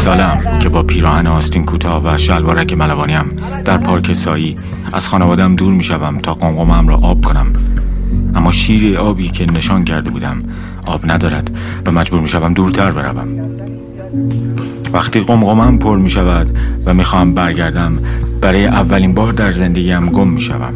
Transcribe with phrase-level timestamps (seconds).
[0.00, 3.28] سالم که با پیراهن آستین کوتاه و شلوارک ملوانیم
[3.64, 4.56] در پارک سایی
[4.92, 7.52] از خانوادم دور می شوم تا قمقمم را آب کنم.
[8.34, 10.38] اما شیر آبی که نشان کرده بودم
[10.86, 11.50] آب ندارد
[11.86, 13.28] و مجبور می شوم دورتر بروم.
[14.92, 17.98] وقتی قمقمم پر می شود و می خواهم برگردم
[18.40, 20.74] برای اولین بار در زندگیم گم می شوم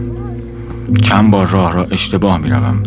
[1.02, 2.83] چند بار راه را اشتباه می روم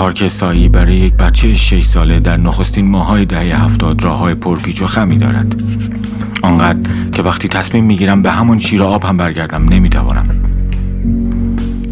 [0.00, 4.82] پارک سایی برای یک بچه شش ساله در نخستین ماهای دهه هفتاد راه های پرپیچ
[4.82, 5.62] و خمی دارد.
[6.42, 10.44] آنقدر که وقتی تصمیم می گیرم به همون شیر آب هم برگردم نمی توانم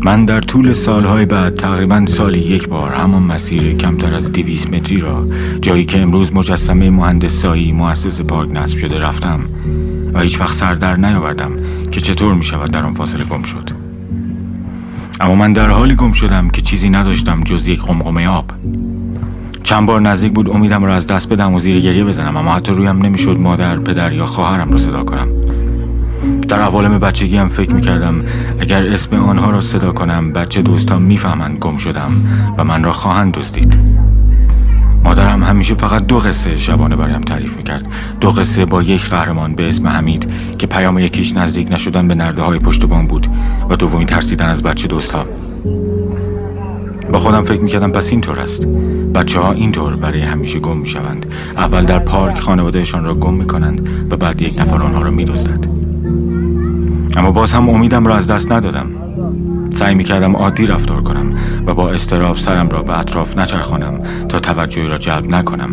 [0.04, 5.00] من در طول سالهای بعد تقریبا سالی یک بار همان مسیر کمتر از دیویس متری
[5.00, 5.26] را
[5.60, 9.40] جایی که امروز مجسمه مهندس سایی مؤسس پارک نصب شده رفتم
[10.14, 11.52] و هیچ وقت سر نیاوردم
[11.90, 13.77] که چطور می شود در آن فاصله گم شد.
[15.20, 18.44] اما من در حالی گم شدم که چیزی نداشتم جز یک قمقمه آب.
[19.62, 22.72] چند بار نزدیک بود امیدم را از دست بدم و زیر گریه بزنم اما حتی
[22.72, 25.28] رویم نمی‌شد مادر پدر یا خواهرم را صدا کنم.
[26.48, 28.22] در عوالم بچگی هم فکر می‌کردم
[28.60, 32.10] اگر اسم آنها را صدا کنم بچه دوستان می‌فهمند گم شدم
[32.58, 33.87] و من را خواهند دزدید.
[35.38, 37.88] مادرم همیشه فقط دو قصه شبانه برایم تعریف می‌کرد.
[38.20, 42.42] دو قصه با یک قهرمان به اسم حمید که پیام یکیش نزدیک نشدن به نرده
[42.42, 43.26] های پشت بام بود
[43.70, 45.26] و دومی ترسیدن از بچه دوست ها
[47.12, 48.66] با خودم فکر می‌کردم پس اینطور است.
[49.14, 51.26] بچه ها اینطور برای همیشه گم می‌شوند.
[51.56, 55.66] اول در پارک خانوادهشان را گم می‌کنند و بعد یک نفر آنها را میدزدد.
[57.16, 58.86] اما باز هم امیدم را از دست ندادم.
[59.78, 61.32] سعی می کردم عادی رفتار کنم
[61.66, 65.70] و با استراب سرم را به اطراف نچرخانم تا توجهی را جلب نکنم.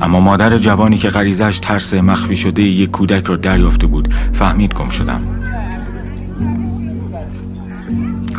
[0.00, 4.90] اما مادر جوانی که غریزش ترس مخفی شده یک کودک را دریافته بود فهمید گم
[4.90, 5.20] شدم.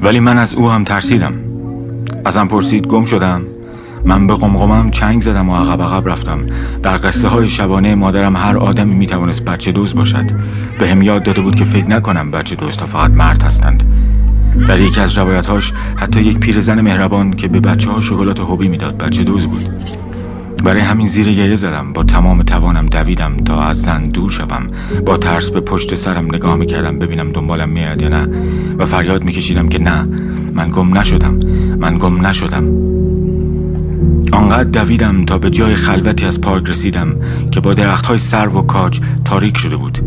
[0.01, 1.31] ولی من از او هم ترسیدم.
[2.25, 3.41] ازم پرسید گم شدم؟
[4.05, 6.39] من به قمقمم چنگ زدم و عقب عقب رفتم.
[6.83, 10.25] در قصه های شبانه مادرم هر آدمی می‌توانست بچه دوست باشد.
[10.79, 13.83] به هم یاد داده بود که فکر نکنم بچه دوست فقط مرد هستند.
[14.67, 18.97] در یکی از روایتهاش حتی یک پیرزن مهربان که به بچه ها شکلات هوبی می‌داد
[18.97, 19.69] بچه دوز بود.
[20.63, 24.67] برای همین زیر گریه زدم با تمام توانم دویدم تا از زن دور شوم.
[25.05, 28.27] با ترس به پشت سرم نگاه می‌کردم ببینم دنبالم میاد یا نه
[28.77, 30.07] و فریاد میکشیدم که نه
[30.53, 31.39] من گم نشدم
[31.79, 32.63] من گم نشدم.
[34.31, 37.15] آنقدر دویدم تا به جای خلوتی از پارک رسیدم
[37.51, 39.99] که با درختهای سرو و کاج تاریک شده بود.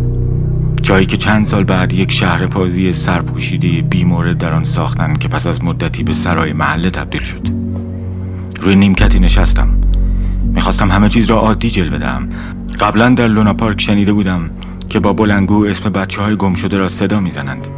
[0.86, 5.46] جایی که چند سال بعد یک شهر پازی سرپوشیده بیمورد در آن ساختن که پس
[5.46, 7.48] از مدتی به سرای محله تبدیل شد.
[8.60, 9.68] روی نیمکتی نشستم.
[10.54, 12.28] می‌خواستم همه چیز را عادی جلوه دهم
[12.80, 14.50] قبلا در لونا پارک شنیده بودم
[14.88, 17.68] که با بلنگو اسم بچه های گم شده را صدا می‌زنند.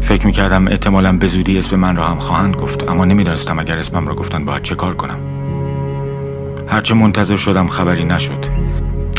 [0.00, 4.06] فکر می‌کردم احتمالا به زودی اسم من را هم خواهند گفت اما نمی‌دانستم اگر اسمم
[4.06, 5.18] را گفتن باید چه کار کنم.
[6.68, 8.46] هرچه منتظر شدم خبری نشد.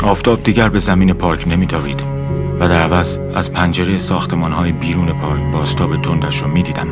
[0.03, 2.16] آفتاب دیگر به زمین پارک نمیتابید
[2.59, 6.87] و در عوض از پنجره ساختمان های بیرون پارک باستاب تندش را می‌دیدم.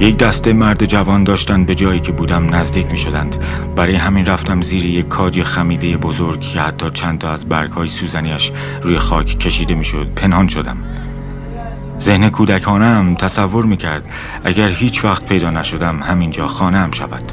[0.00, 3.36] یک دسته مرد جوان داشتن به جایی که بودم نزدیک می شدند
[3.76, 7.88] برای همین رفتم زیر یک کاج خمیده بزرگ که حتی چند تا از برگ های
[7.88, 8.52] سوزنیش
[8.82, 10.76] روی خاک کشیده می شد پنهان شدم.
[12.00, 14.08] ذهن کودکانم تصور می کرد
[14.44, 17.32] اگر هیچ وقت پیدا نشدم همینجا خانه هم شود.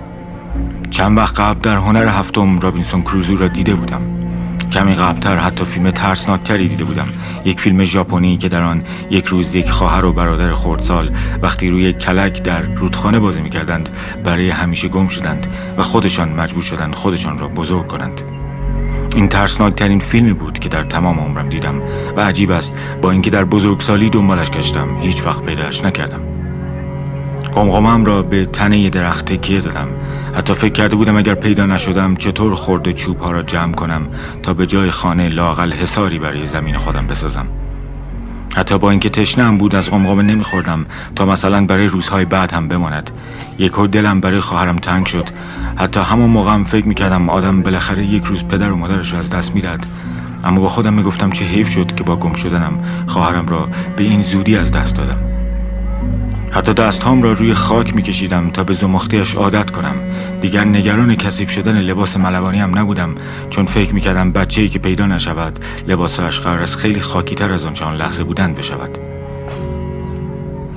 [0.90, 4.02] چند وقت قبل در هنر هفتم رابینسون کروزو را دیده بودم.
[4.72, 7.08] کمی قبلتر حتی فیلم ترسناکتری دیده بودم.
[7.46, 11.12] یک فیلم ژاپنی که در آن یک روز یک خواهر و برادر خردسال
[11.42, 13.90] وقتی روی کلک در رودخانه بازی می‌کردند
[14.24, 18.22] برای همیشه گم شدند و خودشان مجبور شدند خودشان را بزرگ کنند.
[19.16, 21.82] این ترسناکترین فیلمی بود که در تمام عمرم دیدم
[22.16, 22.74] و عجیب است.
[23.02, 26.29] با اینکه در بزرگسالی دنبالش گشتم هیچ وقت پیداش نکردم.
[27.56, 29.88] قمقمم را به تنه درخت تکیه دادم.
[30.36, 34.08] حتی فکر کرده بودم اگر پیدا نشدم چطور خورده چوب ها را جمع کنم
[34.44, 37.48] تا به جای خانه لاقل حساری برای زمین خودم بسازم.
[38.56, 40.86] حتی با اینکه تشنه بود از قمقمه نمیخوردم
[41.16, 43.12] تا مثلا برای روزهای بعد هم بماند.
[43.60, 45.30] یک دلم برای خواهرم تنگ شد.
[45.76, 49.30] حتی همون موقع هم فکر می‌کردم آدم بالاخره یک روز پدر و مادرش را از
[49.30, 49.88] دست می‌داد
[50.44, 52.74] اما با خودم می‌گفتم چه حیف شد که با گم شدنم
[53.08, 55.29] خواهرم را به این زودی از دست دادم.
[56.52, 59.96] حتی دستهام را روی خاک میکشیدم تا به زمختیش عادت کنم.
[60.42, 63.16] دیگر نگران کثیف شدن لباس ملوانی هم نبودم
[63.50, 67.86] چون فکر می‌کردم بچه ای که پیدا نشود لباسهایش قرار است خیلی خاکیتر از آنچه
[67.86, 68.98] آن لحظه بودن بشود.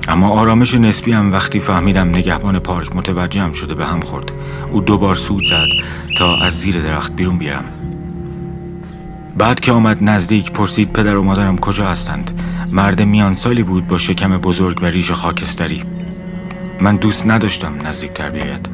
[0.08, 4.32] اما آرامش نسبی هم وقتی فهمیدم نگهبان پارک متوجهم شده به هم خورد.
[4.72, 5.84] او دوبار سود زد
[6.18, 7.64] تا از زیر درخت بیرون بیارم
[9.38, 12.30] بعد که آمد نزدیک پرسید پدر و مادرم کجا هستند.
[12.74, 15.82] مرد میان سالی بود با شکم بزرگ و ریش خاکستری.
[16.80, 18.68] من دوست نداشتم نزدیک تر بیاید.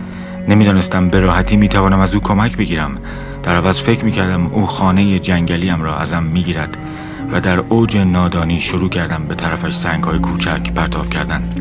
[0.48, 2.94] نمی‌دانستم به راحتی می‌توانم از او کمک بگیرم.
[3.42, 6.76] در عوض فکر می‌کردم او خانه جنگلیم را ازم می‌گیرد
[7.32, 11.54] و در اوج نادانی شروع کردم به طرفش سنگ های کوچک پرتاب کردن.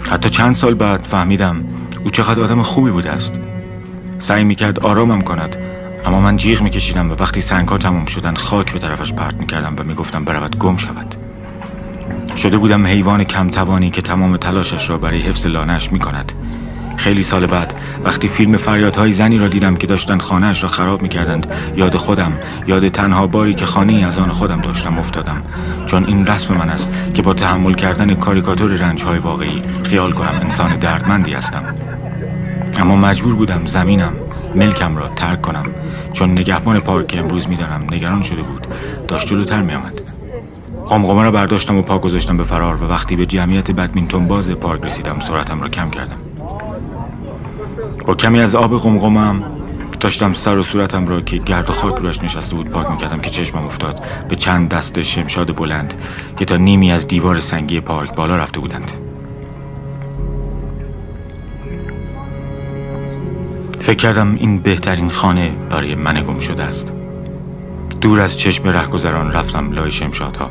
[0.00, 1.64] حتی چند سال بعد فهمیدم
[2.04, 3.32] او چقدر آدم خوبی بوده است.
[4.18, 5.56] سعی می‌کرد آرامم کند.
[6.04, 9.74] اما من جیغ میکشیدم و وقتی سنگ ها تمام شدن خاک به طرفش پرت می‌کردم
[9.78, 11.14] و می‌گفتم برود گم شود.
[12.36, 16.32] شده بودم حیوان کم توانی که تمام تلاشش را برای حفظ لانش می‌کند.
[16.96, 17.74] خیلی سال بعد
[18.04, 21.46] وقتی فیلم فریادهای زنی را دیدم که داشتن خانهاش را خراب می‌کردند
[21.76, 22.32] یاد خودم
[22.66, 25.42] یاد تنها باری که خانه از آن خودم داشتم افتادم.
[25.86, 30.76] چون این رسم من است که با تحمل کردن کاریکاتور رنجهای واقعی خیال کنم انسان
[30.76, 31.64] دردمندی هستم.
[32.78, 34.12] اما مجبور بودم زمینم
[34.56, 35.66] ملکم را ترک کنم.
[36.12, 38.66] چون نگهبان پارک امروز می‌دانم نگران شده بود.
[39.08, 40.00] داشت جلوتر میآمد.
[40.88, 44.84] قمقمه را برداشتم و پا گذاشتم به فرار و وقتی به جمعیت بدمینتون باز پارک
[44.84, 46.16] رسیدم سرعتم را کم کردم.
[48.06, 49.42] با کمی از آب قمقمم
[50.00, 53.30] داشتم سر و صورتم را که گرد و خاک روش نشسته بود پاک می‌کردم که
[53.30, 55.94] چشمم افتاد به چند دست شمشاد بلند
[56.36, 58.92] که تا نیمی از دیوار سنگی پارک بالا رفته بودند.
[63.84, 66.92] فکر کردم این بهترین خانه برای من گم شده است.
[68.00, 70.50] دور از چشم رهگذران رفتم لای شمشادها.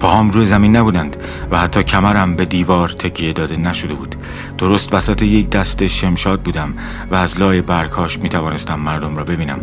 [0.00, 1.16] پاهام روی زمین نبودند
[1.50, 4.14] و حتی کمرم به دیوار تکیه داده نشده بود.
[4.58, 6.74] درست وسط یک دست شمشاد بودم
[7.10, 9.60] و از لای برکاش می توانستم مردم را ببینم.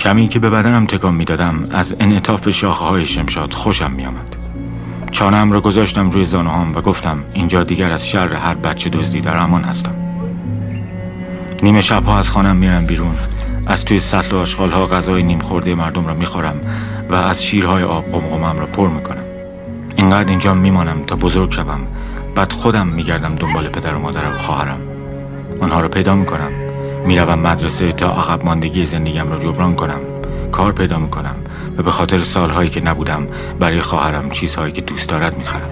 [0.00, 4.37] کمی که به بدنم تکان می دادم از انعطاف شاخه های شمشاد خوشم می آمد
[5.10, 9.36] چانم را گذاشتم روی زانوهام و گفتم اینجا دیگر از شر هر بچه دزدی در
[9.36, 9.94] امان هستم.
[11.62, 13.14] نیمه شبها از خانم میرم بیرون.
[13.66, 16.60] از توی سطل و آشغال ها غذای نیم خورده مردم را می‌خورم
[17.10, 19.24] و از شیرهای آب قمقمم را پر می‌کنم.
[19.96, 21.80] اینقدر اینجا میمانم تا بزرگ شوم.
[22.34, 24.78] بعد خودم میگردم دنبال پدر و مادرم و خواهرم.
[25.60, 26.50] آنها را پیدا می‌کنم.
[27.06, 30.00] می‌روم مدرسه تا عقب ماندگی زندگیم را جبران کنم.
[30.52, 31.36] کار پیدا می‌کنم
[31.78, 33.26] و به خاطر سالهایی که نبودم
[33.60, 35.70] برای خواهرم چیزهایی که دوست دارد می‌خرم.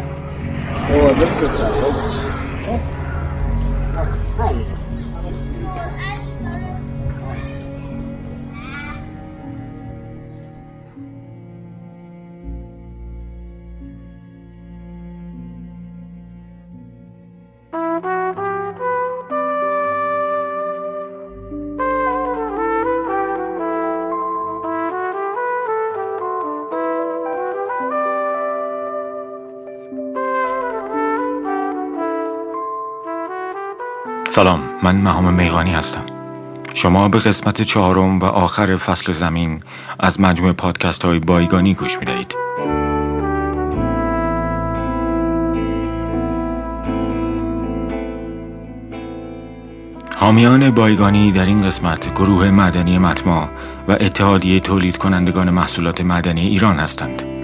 [34.36, 36.02] سلام من مهام میغانی هستم
[36.74, 39.60] شما به قسمت چهارم و آخر فصل زمین
[39.98, 42.36] از مجموع پادکست های بایگانی گوش می دهید.
[50.16, 53.48] حامیان بایگانی در این قسمت گروه مدنی متما
[53.88, 57.35] و اتحادیه تولید کنندگان محصولات مدنی ایران هستند.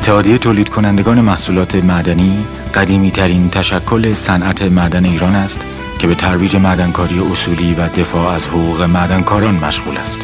[0.00, 5.60] اتحادیه تولید کنندگان محصولات معدنی قدیمی ترین تشکل صنعت معدن ایران است
[5.98, 10.20] که به ترویج معدنکاری اصولی و دفاع از حقوق معدنکاران مشغول است.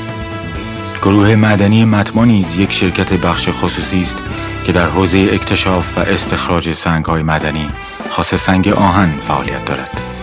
[1.02, 4.16] گروه معدنی متما نیز یک شرکت بخش خصوصی است
[4.64, 7.68] که در حوزه اکتشاف و استخراج سنگ‌های معدنی
[8.10, 10.15] خاص سنگ آهن فعالیت دارد.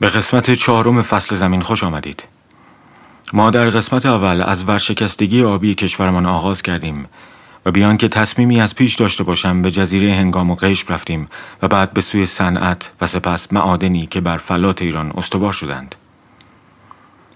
[0.00, 2.24] به قسمت چهارم فصل زمین خوش آمدید.
[3.32, 7.06] ما در قسمت اول از ورشکستگی آبی کشورمان آغاز کردیم
[7.66, 11.26] و بیان که تصمیمی از پیش داشته باشم به جزیره هنگام و قیش رفتیم
[11.62, 15.94] و بعد به سوی صنعت و سپس معادنی که بر فلات ایران استوار شدند.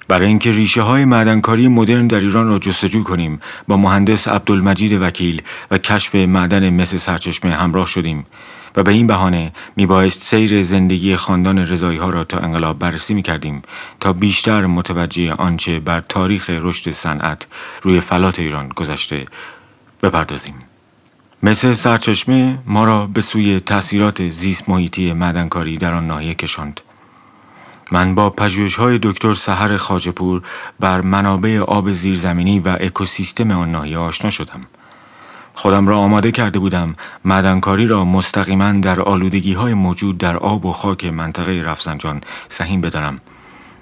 [0.09, 5.43] برای اینکه ریشه های معدنکاری مدرن در ایران را جستجو کنیم با مهندس عبدالمجید وکیل
[5.71, 8.27] و کشف معدن مس سرچشمه همراه شدیم
[8.77, 13.23] و به این بهانه میبایست سیر زندگی خاندان رضایی ها را تا انقلاب بررسی می
[13.23, 13.63] کردیم
[14.01, 17.47] تا بیشتر متوجه آنچه بر تاریخ رشد صنعت
[17.83, 19.25] روی فلات ایران گذشته
[20.03, 20.55] بپردازیم.
[21.43, 26.81] مثل سرچشمه ما را به سوی تاثیرات زیست محیطی معدنکاری در آن ناحیه کشاند.
[27.93, 30.43] من با پژوهش های دکتر سحر خاجپور
[30.81, 34.61] بر منابع آب زیرزمینی و اکوسیستم آن ناحیه آشنا شدم.
[35.55, 36.89] خودم را آماده کرده بودم
[37.25, 43.21] مدنکاری را مستقیما در آلودگی های موجود در آب و خاک منطقه رفسنجان سهیم بدانم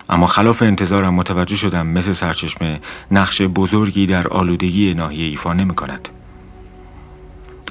[0.09, 6.09] اما خلاف انتظارم متوجه شدم مثل سرچشمه نقش بزرگی در آلودگی ناحیه ایفا نمی کند.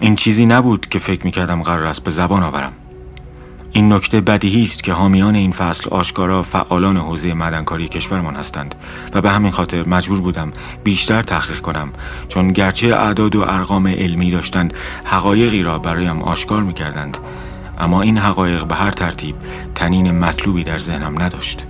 [0.02, 2.74] این چیزی نبود که فکر می کردم قرار است به زبان آورم.
[3.74, 8.76] این نکته بدیهی است که حامیان این فصل آشکارا فعالان حوزه مدنکاری کشورمان هستند
[9.14, 10.52] و به همین خاطر مجبور بودم
[10.84, 11.90] بیشتر تحقیق کنم
[12.28, 14.74] چون گرچه اعداد و ارقام علمی داشتند
[15.04, 17.18] حقایقی را برایم آشکار می کردند
[17.80, 19.36] اما این حقایق به هر ترتیب
[19.76, 21.66] تنین مطلوبی در ذهنم نداشت.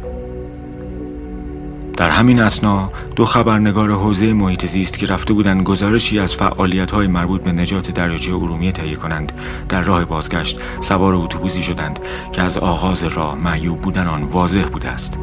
[1.97, 7.07] در همین اسنا دو خبرنگار حوزه محیط زیست که رفته بودند گزارشی از فعالیت های
[7.07, 9.31] مربوط به نجات دریاچه ارومیه تهیه کنند
[9.69, 11.99] در راه بازگشت سوار اتوبوسی شدند
[12.31, 15.17] که از آغاز راه معیوب بودن آن واضح بوده است.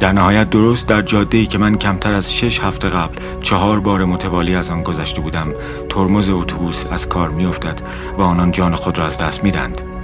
[0.00, 4.54] در نهایت درست در جاده که من کمتر از شش هفته قبل چهار بار متوالی
[4.54, 5.48] از آن گذشته بودم
[5.88, 7.80] ترمز اتوبوس از کار میافتد
[8.18, 9.95] و آنان جان خود را از دست می‌دهند.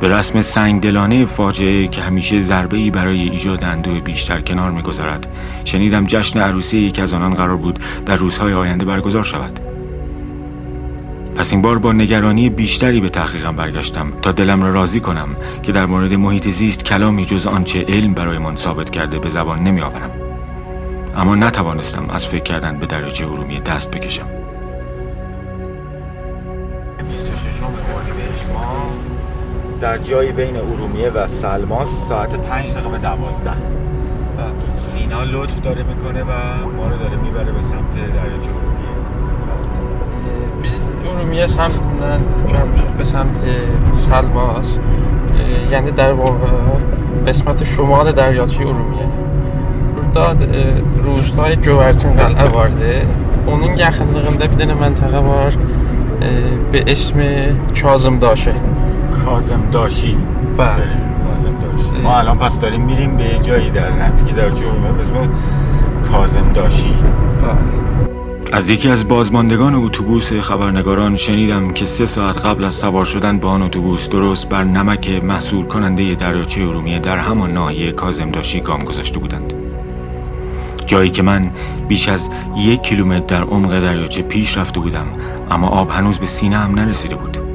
[0.00, 5.26] به رسم سنگدلانه فاجعه که همیشه ضربه ای برای ایجاد اندوه بیشتر کنار می‌گذارد
[5.64, 9.60] شنیدم جشن عروسی یکی از آنان قرار بود در روزهای آینده برگزار شود.
[11.36, 15.28] پس این بار با نگرانی بیشتری به تحقیقم برگشتم تا دلم را راضی کنم
[15.62, 19.80] که در مورد محیط زیست کلامی جز آنچه علم برایمان ثابت کرده به زبان نمی
[19.80, 20.10] آورم.
[21.16, 24.26] اما نتوانستم از فکر کردن به دریاچه ارومیه دست بکشم.
[29.80, 33.56] در جایی بین ارومیه و سلماس ساعت پنج دقیقه به دوازده
[34.74, 36.32] سینا لطف داره می‌کنه و
[36.76, 38.50] ما رو داره می‌بره به سمت دریاچه
[41.04, 41.46] ارومیه ارومیه
[42.98, 43.40] به سمت
[43.94, 44.78] سلماس
[45.70, 46.46] یعنی در واقع
[47.26, 49.06] قسمت شمال دریاچه ارومیه
[49.96, 50.46] burada
[51.04, 53.02] روستای جوورتین قلعه.
[53.52, 55.52] Onun yaxınlığında bir dənə məntəqə var
[56.72, 57.18] به اسم
[57.82, 58.52] Kazım daşı.
[59.26, 60.16] کازم داشی.
[60.56, 60.68] بله.
[61.26, 62.02] کازم داشی.
[62.02, 65.28] ما الان پس داریم میریم به جایی در نزدیکی در جمعه به اسم
[66.12, 66.94] کازم داشی.
[67.42, 68.56] بله.
[68.56, 73.46] از یکی از بازماندگان اتوبوس خبرنگاران شنیدم که سه ساعت قبل از سوار شدن به
[73.46, 78.78] آن اتوبوس درست بر نمک محصول کننده دریاچه ارومیه در همان ناحیه کازم داشی گام
[78.78, 79.52] گذاشته بودند.
[80.86, 81.50] جایی که من
[81.88, 85.06] بیش از یک کیلومتر در عمق دریاچه پیش رفته بودم
[85.50, 87.45] اما آب هنوز به سینه هم نرسیده بود.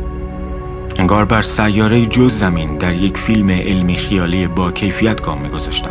[1.02, 5.90] انگار بر سیاره جز زمین در یک فیلم علمی خیالی با کیفیت گام میگذاشتم.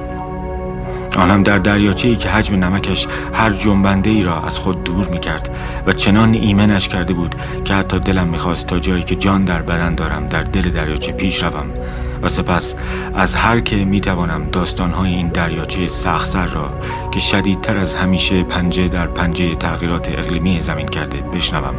[1.16, 5.18] آنم در دریاچه ای که حجم نمکش هر جنبنده ای را از خود دور می
[5.18, 5.54] کرد
[5.86, 9.94] و چنان ایمنش کرده بود که حتی دلم می‌خواست تا جایی که جان در بدن
[9.94, 11.66] دارم در دل دریاچه پیش روم
[12.22, 12.74] و سپس
[13.14, 16.70] از هر که می توانم داستانهای این دریاچه سخسر را
[17.10, 21.74] که شدیدتر از همیشه پنجه در پنجه تغییرات اقلیمی زمین کرده بشنوم.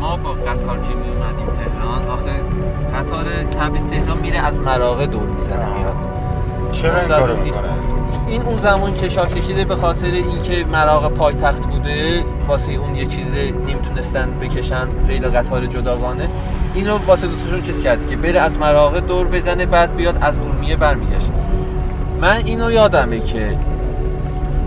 [0.00, 1.15] ما با قطار که
[3.06, 5.96] قطار تبریز تهران میره از مراغه دور می‌زنه میاد.
[6.72, 7.36] چرا این کارو
[8.28, 13.06] این اون زمان که شاه کشیده به خاطر اینکه مراغ پایتخت بوده واسه اون یه
[13.06, 13.26] چیز
[13.66, 16.28] نمی‌تونستن بکشن ریل قطار جداگانه.
[16.74, 20.34] این رو واسه دوستشون چیز کرد که بره از مراغه دور بزنه بعد بیاد از
[20.36, 21.30] ارومیه برمیگشت.
[22.20, 23.56] من اینو یادمه که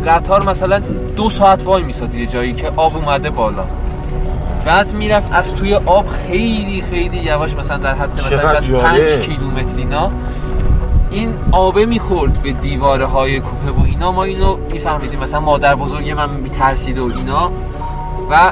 [0.07, 0.81] قطار مثلا
[1.15, 3.63] دو ساعت وای میساد یه جایی که آب اومده بالا.
[4.65, 10.11] بعد می‌رفت از توی آب خیلی خیلی یواش مثلا در حد مثلا 5 کیلومتر اینا.
[11.11, 14.11] این آبه می‌خورد به دیواره های کوپه و اینا.
[14.11, 15.19] ما اینو میفهمیدیم.
[15.19, 17.51] مثلا مادر بزرگ من میترسید و اینا.
[18.29, 18.51] و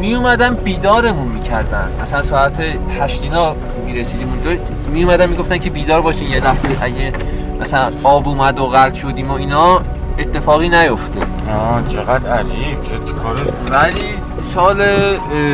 [0.00, 1.88] می اومدن بیدارمون می‌کردن.
[2.02, 2.60] مثلا ساعت
[3.00, 3.54] هشت اینا
[3.86, 4.62] می‌رسیدیم اونجا.
[4.92, 6.68] می اومدن می‌گفتن که بیدار باشین یه لحظه.
[6.80, 7.12] اگه
[7.60, 9.80] مثلا آب اومد و غرق شدیم و اینا
[10.18, 11.20] اتفاقی نیفته.
[11.20, 13.34] آه چقدر عجیب چه کار
[13.70, 14.14] ولی
[14.54, 14.78] سال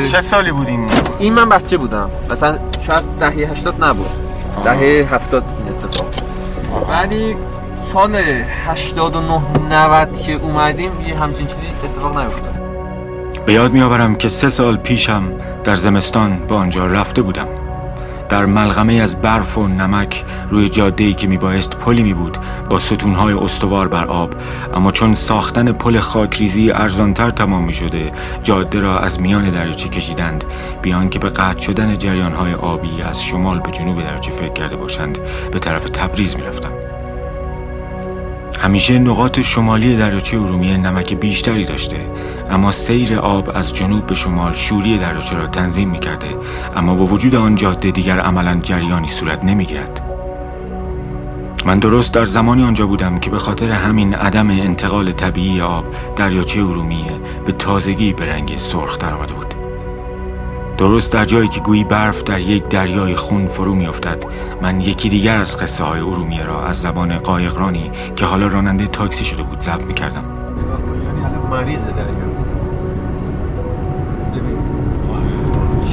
[0.05, 0.87] چه سالی بودیم؟
[1.19, 2.11] این من بچه بودم.
[2.31, 4.11] مثلا شاید دهه 80 نبود.
[4.65, 6.07] دهه 70 این اتفاق.
[6.91, 7.37] ولی
[7.93, 8.17] سال
[8.67, 9.41] 89
[9.71, 12.61] 90 که اومدیم یه همچین چیزی اتفاق نیفتاد.
[13.47, 15.23] به یاد میآورم که سه سال پیشم
[15.65, 17.47] در زمستان به آنجا رفته بودم.
[18.31, 22.39] در ملغمه از برف و نمک روی جاده که میبایست پلی می بود
[22.71, 24.35] با ستونهای استوار بر آب
[24.75, 30.45] اما چون ساختن پل خاکریزی ارزانتر تمام می شده جاده را از میان دریاچه کشیدند
[30.83, 35.19] بیان که به قطع شدن جریانهای آبی از شمال به جنوب دریاچه فکر کرده باشند
[35.53, 36.90] به طرف تبریز می رفتم.
[38.61, 41.97] همیشه نقاط شمالی دریاچه ارومیه نمک بیشتری داشته
[42.51, 46.29] اما سیر آب از جنوب به شمال شوری دریاچه را تنظیم می کرده
[46.77, 50.01] اما با وجود آن جاده دیگر عملا جریانی صورت نمی گیرد.
[51.65, 55.85] من درست در زمانی آنجا بودم که به خاطر همین عدم انتقال طبیعی آب
[56.17, 57.13] دریاچه ارومیه
[57.47, 59.60] به تازگی به رنگ سرخ درآمده بود
[60.81, 64.25] درست در جایی که گویی برف در یک دریای خون فرو میافتد.
[64.63, 69.25] من یکی دیگر از قصه های ارومیه را از زبان قایقرانی که حالا راننده تاکسی
[69.25, 70.25] شده بود ضبط می‌کردم.
[71.23, 72.30] یعنی مریض دریا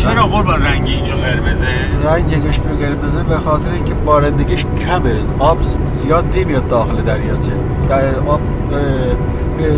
[0.08, 1.68] چرا قربان رنگی اینجا قرمزه؟
[2.04, 5.16] رنگش به قرمزه به خاطر اینکه بارندگیش کمه.
[5.40, 5.58] آب
[5.94, 7.52] زیاد نمیاد داخل دریاچه.
[7.90, 8.42] در آب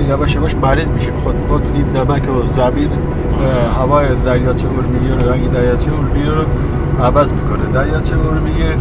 [0.09, 1.11] یواش یواش مریض میشه.
[1.23, 2.89] خود خود این نمک و زمین
[3.79, 6.43] هوای دریاچه ارومیه رو رنگ دریاچه ارومیه رو
[7.03, 7.65] عوض می‌کنه.
[7.73, 8.75] دریاچه ارومیه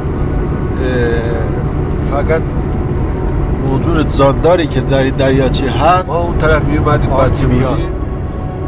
[2.10, 2.42] فقط
[3.68, 7.88] موجود زانداری که در دریاچه هست ما اون طرف میومدیم بچه میاد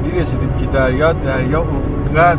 [0.02, 1.64] می‌رسیدیم که دریا دریا
[2.06, 2.38] اونقدر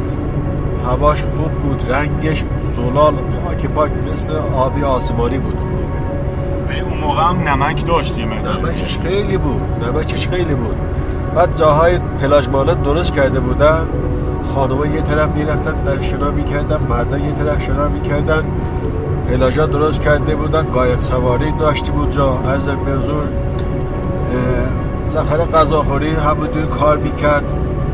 [0.85, 2.43] هواش خوب بود رنگش
[2.75, 3.13] زلال
[3.45, 5.57] پاک پاک مثل آبی آسمانی بود.
[6.69, 10.75] ولی اون موقع هم نمک داشتیم نمکش خیلی بود نمکش خیلی بود.
[11.35, 13.85] بعد جاهای پلاژ مالت درست کرده بودن
[14.55, 18.43] خانوما یه طرف می‌رفتن در شنا می‌کردن مردا یه طرف شنا می‌کردن.
[19.29, 22.39] پلاژا درست کرده بودن قایق سواری داشتی بود جا.
[22.47, 23.29] از بزرگ
[25.13, 26.47] بالاخره غذاخوری همون
[26.79, 27.43] کار می‌کرد.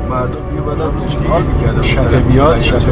[0.09, 2.91] مردم میومدن اشتغال می‌کردن شفه میاد شفه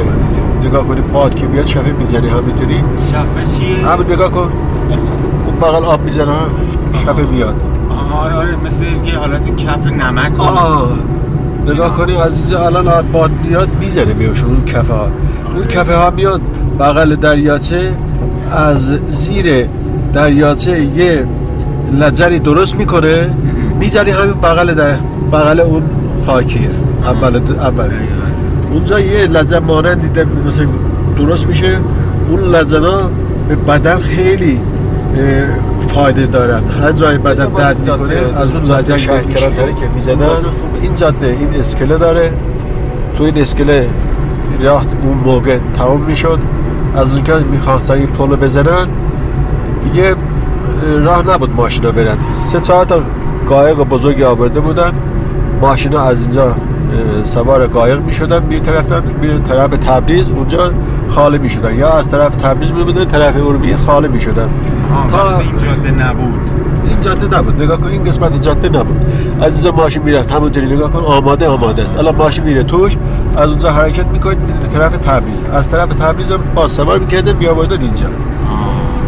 [0.63, 4.49] نگاه کنی باد که بیاد شفه می‌زنی همینطوری شفه چیه؟ همین نگاه کن.
[5.45, 6.37] اون بغل آب می‌زنه
[6.93, 7.55] شفه میاد.
[8.13, 10.91] آره آره مثل یه حالت کف نمک آه.
[11.67, 15.07] نگاه کنی از اینجا الان باد میاد می‌زنه میوشون اون کفه ها.
[15.55, 16.41] اون کفه ها میاد.
[16.79, 17.93] بغل دریاچه
[18.51, 19.67] از زیر
[20.13, 21.25] دریاچه یه
[21.91, 23.33] لجری درست می‌کنه
[23.79, 24.95] می‌ذاری همین بغل در
[25.31, 25.83] بغل اون
[26.25, 26.69] خاکیه.
[27.05, 27.89] اول اول.
[28.71, 30.65] اونجا یه لجن دیده مثلا
[31.17, 31.77] درست میشه.
[32.29, 33.09] اون لجنا
[33.49, 34.59] به بدن خیلی
[35.87, 36.61] فایده دارن.
[36.83, 40.27] هر جای بدن درد می‌کنه از اون لجن شهکران داره که می‌زدن
[40.81, 42.31] این جاده این اسکله داره.
[43.17, 43.89] تو این اسکله
[44.61, 46.39] راه اون موقع تمام می‌شد.
[46.95, 48.87] از اون که می‌خواستن این پولو بزنن.
[49.83, 50.15] دیگه
[51.05, 52.17] راه نبود ماشینا برن.
[52.43, 52.93] سه ساعت
[53.49, 54.91] قایق بزرگی آورده بودن.
[55.61, 56.55] ماشینا از اینجا
[57.23, 60.71] سوار قایق می شدن می طرف می طرف تبریز اونجا
[61.09, 64.49] خالی می شدن یا از طرف تبریز می بودن طرف ارومیه خالی می شدن
[65.09, 66.49] تا این جاده نبود.
[66.87, 67.61] این جاده نبود.
[67.61, 69.05] نگاه کن این قسمت جاده نبود.
[69.41, 70.31] از اینجا ماشین می‌رفت.
[70.31, 71.97] همونطوری نگاه کن آماده آماده است.
[71.97, 72.97] الان ماشین میره توش
[73.37, 75.35] از اونجا حرکت می‌کنید به طرف تبریز.
[75.53, 78.05] از طرف تبریز هم با سوار می‌کردن بیاوردن اینجا.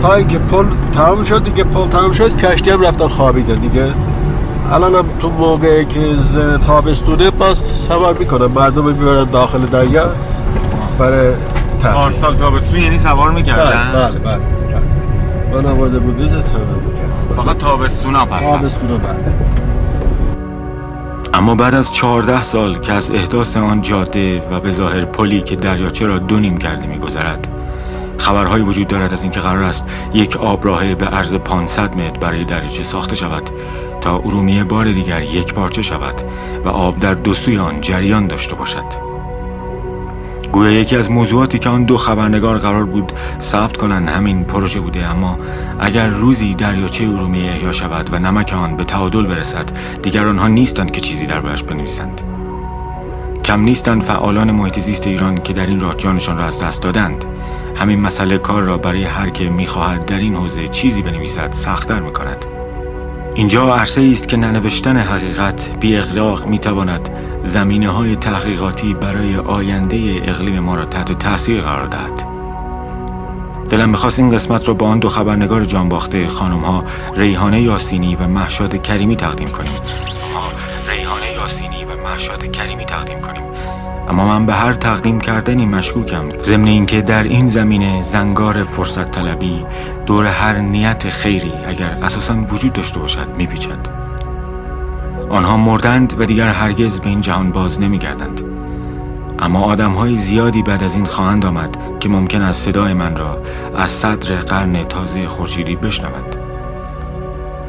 [0.02, 3.84] تا اینکه پل تمام شد دیگه پل تمام شد کشتی هم رفتن خوابیدن دیگه.
[4.72, 6.00] الان هم تو موقعی که
[6.68, 10.12] تابستونه باز سوار می‌کنن مردم می‌برن داخل دریا
[11.00, 11.34] برای
[11.84, 12.22] تفریح.
[12.22, 16.42] سال تابستون یعنی سوار می‌کردن؟ بله بله بله من آورده بوده سوار
[17.36, 19.34] فقط تابستون ها پس تابستون بله.
[21.34, 25.56] اما بعد از چهارده سال که از احداث آن جاده و به ظاهر پلی که
[25.56, 27.48] دریاچه را دو نیم کرده میگذرد
[28.18, 32.84] خبرهایی وجود دارد از اینکه قرار است یک آبراهه به عرض 500 متر برای دریاچه
[32.84, 33.50] ساخته شود
[34.02, 36.22] تا ارومیه بار دیگر یک پارچه شود
[36.66, 39.08] و آب در دو سوی آن جریان داشته باشد.
[40.52, 45.06] گویا یکی از موضوعاتی که آن دو خبرنگار قرار بود ثبت کنند همین پروژه بوده
[45.06, 45.40] اما
[45.80, 49.72] اگر روزی دریاچه ارومیه احیا شود و نمک آن به تعادل برسد
[50.04, 52.22] دیگر آنها نیستند که چیزی دربارش بنویسند.
[53.46, 57.26] کم نیستند فعالان محیط زیست ایران که در این راه جانشان را از دست دادند.
[57.80, 62.46] همین مسئله کار را برای هر که می‌خواهد در این حوزه چیزی بنویسد سختتر می‌کند
[63.36, 67.10] اینجا عرصه است که ننوشتن حقیقت بی اغراق می تواند
[67.46, 72.24] زمینه های تحقیقاتی برای آینده اقلیم ما را تحت تاثیر قرار دهد.
[73.70, 76.84] دلم می‌خواست این قسمت را با آن دو خبرنگار جانباخته خانم ها
[77.16, 79.72] ریحانه یاسینی و محشاد کریمی تقدیم کنیم.
[80.90, 83.44] ریحانه یاسینی و محشاد کریمی تقدیم کنیم.
[84.10, 86.30] اما من به هر تقدیم کردنی مشکوکم.
[86.44, 89.66] ضمن اینکه در این زمینه زنگار فرصت طلبی
[90.06, 93.88] دور هر نیت خیری اگر اساسا وجود داشته باشد میپیچد.
[95.30, 98.42] آنها مردند و دیگر هرگز به این جهان باز نمیگردند.
[99.40, 103.38] اما آدم های زیادی بعد از این خواهند آمد که ممکن است صدای من را
[103.78, 106.36] از صدر قرن تازه خورشیدی بشنوند.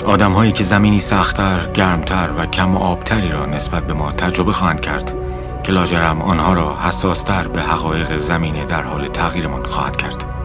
[0.06, 4.80] آدم هایی که زمینی سختتر، گرمتر و کم آبتری را نسبت به ما تجربه خواهند
[4.80, 5.12] کرد.
[5.68, 10.37] که لاجرم آنها را حساستر به حقایق زمینه در حال تغییرمان خواهد کرد.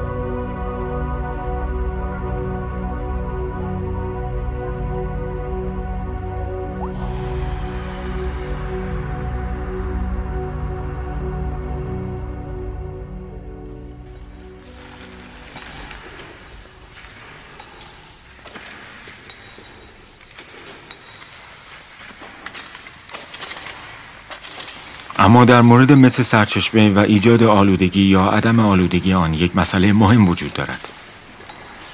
[25.23, 30.29] اما در مورد مثل سرچشمه و ایجاد آلودگی یا عدم آلودگی آن یک مسئله مهم
[30.29, 30.87] وجود دارد.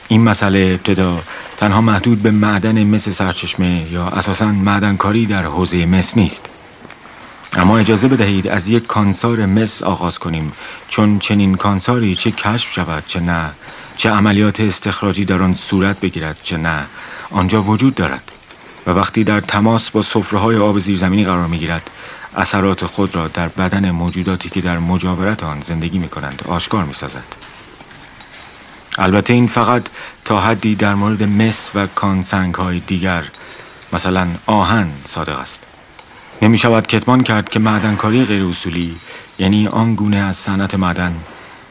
[0.07, 1.21] این مسئله ابتدا
[1.57, 6.45] تنها محدود به معدن مس سرچشمه یا اساسا معدنکاری در حوزه مس نیست.
[7.53, 10.51] اما اجازه بدهید از یک کانسار مس آغاز کنیم
[10.87, 13.49] چون چنین کانساری چه کشف شود چه نه
[13.97, 16.85] چه عملیات استخراجی در آن صورت بگیرد چه نه
[17.31, 18.31] آنجا وجود دارد.
[18.87, 20.01] و وقتی در تماس با
[20.39, 21.89] های آب زیرزمینی قرار می گیرد
[22.35, 26.93] اثرات خود را در بدن موجوداتی که در مجاورت آن زندگی می کنند آشکار می
[26.93, 27.35] سازد.
[28.97, 29.83] البته این فقط
[30.25, 33.23] تا حدی در مورد مس و کانسنگ های دیگر
[33.93, 35.59] مثلا آهن صادق است
[36.41, 38.95] نمی شود کتمان کرد که معدنکاری غیر اصولی
[39.39, 41.15] یعنی آن گونه از صنعت معدن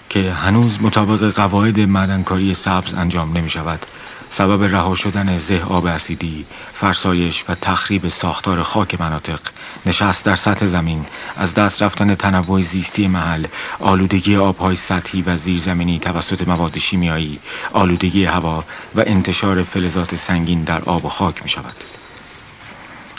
[0.09, 3.87] که هنوز مطابق قواعد معدنکاری سبز انجام نمی شود
[4.31, 9.41] سبب رها شدن زه آب اسیدی، فرسایش و تخریب ساختار خاک مناطق،
[9.87, 13.47] نشست در سطح زمین، از دست رفتن تنوع زیستی محل،
[13.81, 17.39] آلودگی آبهای سطحی و زیرزمینی توسط مواد شیمیایی،
[17.73, 18.65] آلودگی هوا
[18.95, 21.75] و انتشار فلزات سنگین در آب و خاک می شود.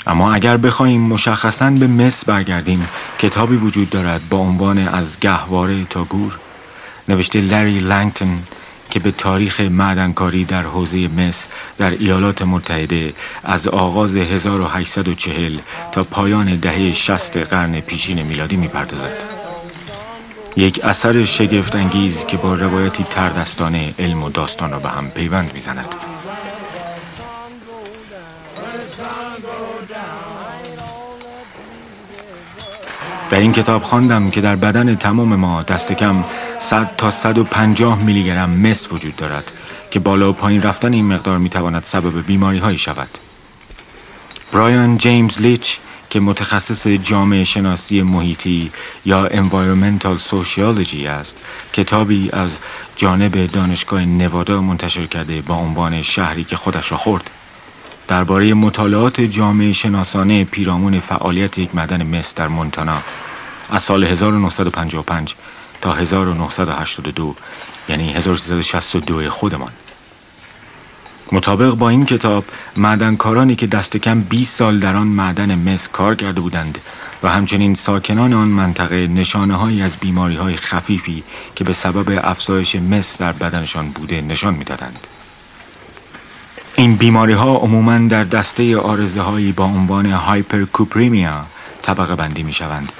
[0.07, 2.87] اما اگر بخواهیم مشخصا به مس برگردیم
[3.19, 6.37] کتابی وجود دارد با عنوان از گهواره تا گور
[7.07, 8.43] نوشته لری لنگتون
[8.89, 11.47] که به تاریخ معدنکاری در حوزه مس
[11.77, 15.57] در ایالات متحده از آغاز 1840
[15.91, 19.23] تا پایان دهه 60 قرن پیشین میلادی می‌پردازد.
[20.57, 25.53] یک اثر شگفت انگیز که با روایتی تردستانه علم و داستان را به هم پیوند
[25.53, 25.95] می‌زند.
[33.29, 36.23] در این کتاب خواندم که در بدن تمام ما دست کم
[36.59, 39.51] 100 تا 150 میلی گرم مس وجود دارد
[39.91, 43.09] که بالا و پایین رفتن این مقدار می تواند سبب بیماری هایی شود.
[44.53, 45.77] برایان جیمز لیچ
[46.09, 48.71] که متخصص جامعه شناسی محیطی
[49.05, 51.37] یا environmental sociology است
[51.73, 52.57] کتابی از
[52.95, 57.29] جانب دانشگاه نوادا منتشر کرده با عنوان شهری که خودش را خورد
[58.09, 63.01] درباره مطالعات جامعه شناسانه پیرامون فعالیت یک مدن مس در مونتانا
[63.69, 65.35] از سال 1955
[65.81, 67.35] تا 1982
[67.89, 69.71] یعنی 1362 خودمان
[71.31, 72.45] مطابق با این کتاب
[72.77, 76.77] معدنکارانی که دست کم 20 سال در آن معدن مس کار کرده بودند
[77.23, 81.23] و همچنین ساکنان آن منطقه نشانه هایی از بیماری های خفیفی
[81.55, 85.07] که به سبب افزایش مس در بدنشان بوده نشان می‌دادند.
[86.75, 91.45] این بیماری ها عموما در دسته آرزه هایی با عنوان هایپرکوپریمیا
[91.81, 92.91] طبقه بندی می شوند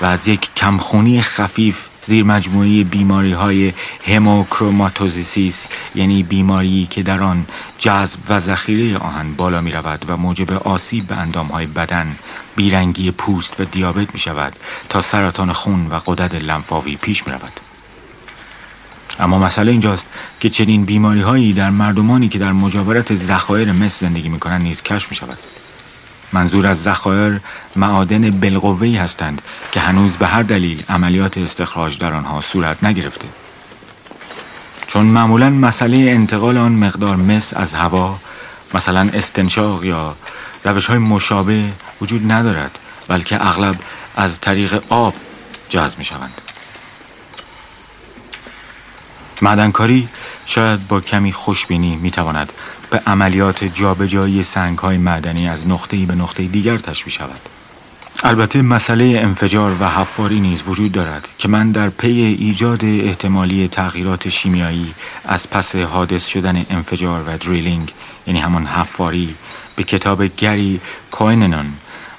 [0.00, 3.72] و از یک کمخونی خفیف زیر مجموعه بیماری های
[4.06, 7.46] هموکروماتوزیسیس یعنی بیماری که در آن
[7.78, 12.16] جذب و ذخیره آهن بالا می رود و موجب آسیب به اندام های بدن
[12.56, 14.52] بیرنگی پوست و دیابت می شود
[14.88, 17.65] تا سرطان خون و قدرت لنفاوی پیش می رود.
[19.20, 20.06] اما مسئله اینجاست
[20.40, 24.82] که چنین بیماری هایی در مردمانی که در مجاورت ذخایر مس زندگی می کنند نیز
[24.82, 25.38] کشف می شود.
[26.32, 27.40] منظور از ذخایر
[27.76, 33.26] معادن بالقوه‌ای هستند که هنوز به هر دلیل عملیات استخراج در آنها صورت نگرفته
[34.86, 38.18] چون معمولا مسئله انتقال آن مقدار مس از هوا
[38.74, 40.16] مثلا استنشاق یا
[40.64, 41.64] روش های مشابه
[42.00, 43.76] وجود ندارد بلکه اغلب
[44.16, 45.14] از طریق آب
[45.68, 46.40] جذب می شوند
[49.42, 50.08] معدنکاری
[50.46, 52.52] شاید با کمی خوشبینی می تواند
[52.90, 57.40] به عملیات جابجایی سنگ های معدنی از نقطه‌ای به نقطه دیگر تشبیه شود.
[58.22, 64.28] البته مسئله انفجار و حفاری نیز وجود دارد که من در پی ایجاد احتمالی تغییرات
[64.28, 64.94] شیمیایی
[65.24, 67.92] از پس حادث شدن انفجار و دریلینگ
[68.26, 69.34] یعنی همان حفاری
[69.76, 71.72] به کتاب گری کویننان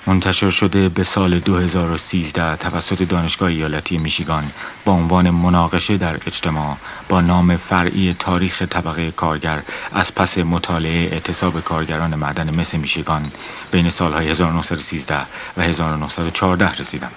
[0.08, 4.44] منتشر شده به سال 2013 توسط دانشگاه ایالتی میشیگان
[4.86, 6.78] با عنوان مناقشه در اجتماع
[7.10, 9.62] با نام فرعی تاریخ طبقه کارگر
[9.94, 13.32] از پس مطالعه اعتصاب کارگران معدن مس میشیگان
[13.72, 15.18] بین سالهای 1913
[15.58, 17.12] و 1914 رسیدم.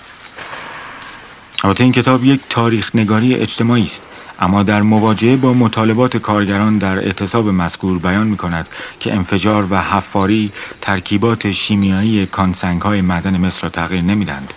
[1.65, 4.03] البته این کتاب یک تاریخ نگاری اجتماعی است
[4.41, 8.69] اما در مواجهه با مطالبات کارگران در اعتصاب مذکور بیان می کند
[9.01, 14.55] که انفجار و حفاری ترکیبات شیمیایی کانسنگ های معدن مصر را تغییر نمیدند.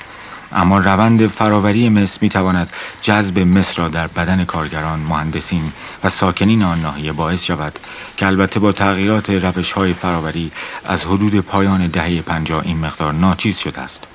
[0.55, 2.69] اما روند فراوری مصر می تواند
[3.01, 5.71] جذب مصر را در بدن کارگران، مهندسین
[6.03, 7.79] و ساکنین آن ناحیه باعث شود
[8.17, 10.51] که البته با تغییرات روش های فراوری
[10.85, 14.12] از حدود پایان دهه پنجاه این مقدار ناچیز شده است.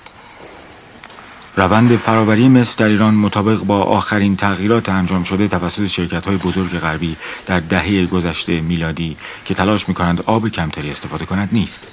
[1.59, 6.79] روند فراوری مصر در ایران مطابق با آخرین تغییرات انجام شده توسط شرکت های بزرگ
[6.79, 7.16] غربی
[7.47, 11.87] در دهه گذشته میلادی که تلاش می کنند آب کمتری استفاده کند نیست.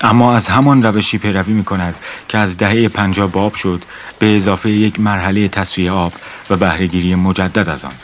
[0.00, 1.94] اما از همان روشی پیروی می کند
[2.28, 3.82] که از دهه پنجاه باب شد
[4.18, 6.12] به اضافه یک مرحله تصفیه آب
[6.50, 7.94] و بهرهگیری مجدد از آن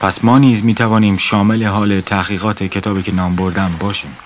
[0.00, 4.16] پس ما نیز می توانیم شامل حال تحقیقات کتابی که نام بردم باشیم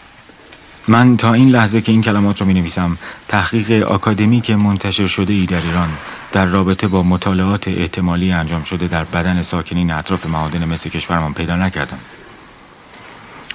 [0.89, 5.47] من تا این لحظه که این کلمات رو می نویسم تحقیق آکادمیک منتشر شده ای
[5.47, 5.89] در ایران
[6.33, 11.57] در رابطه با مطالعات احتمالی انجام شده در بدن ساکنین اطراف معادن مثل کشورمان پیدا
[11.57, 11.99] نکردم.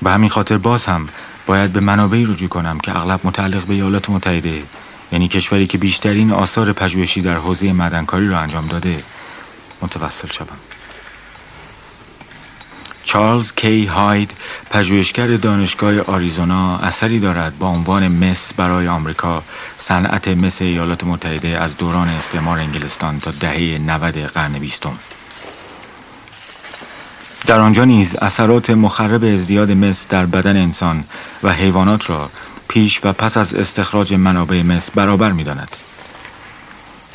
[0.01, 1.09] به همین خاطر باز هم
[1.45, 4.63] باید به منابعی رجوع کنم که اغلب متعلق به ایالات متحده
[5.11, 9.03] یعنی کشوری که بیشترین آثار پژوهشی در حوزه معدنکاری را انجام داده
[9.81, 10.78] متوسل شوم.
[13.09, 14.31] چارلز کی هاید
[14.71, 19.43] پژوهشگر دانشگاه آریزونا اثری دارد با عنوان مس برای آمریکا
[19.77, 24.97] صنعت مس ایالات متحده از دوران استعمار انگلستان تا دهه 90 قرن بیستم
[27.47, 31.03] در آنجا نیز اثرات مخرب ازدیاد مس در بدن انسان
[31.43, 32.29] و حیوانات را
[32.67, 35.88] پیش و پس از استخراج منابع مس برابر می داند.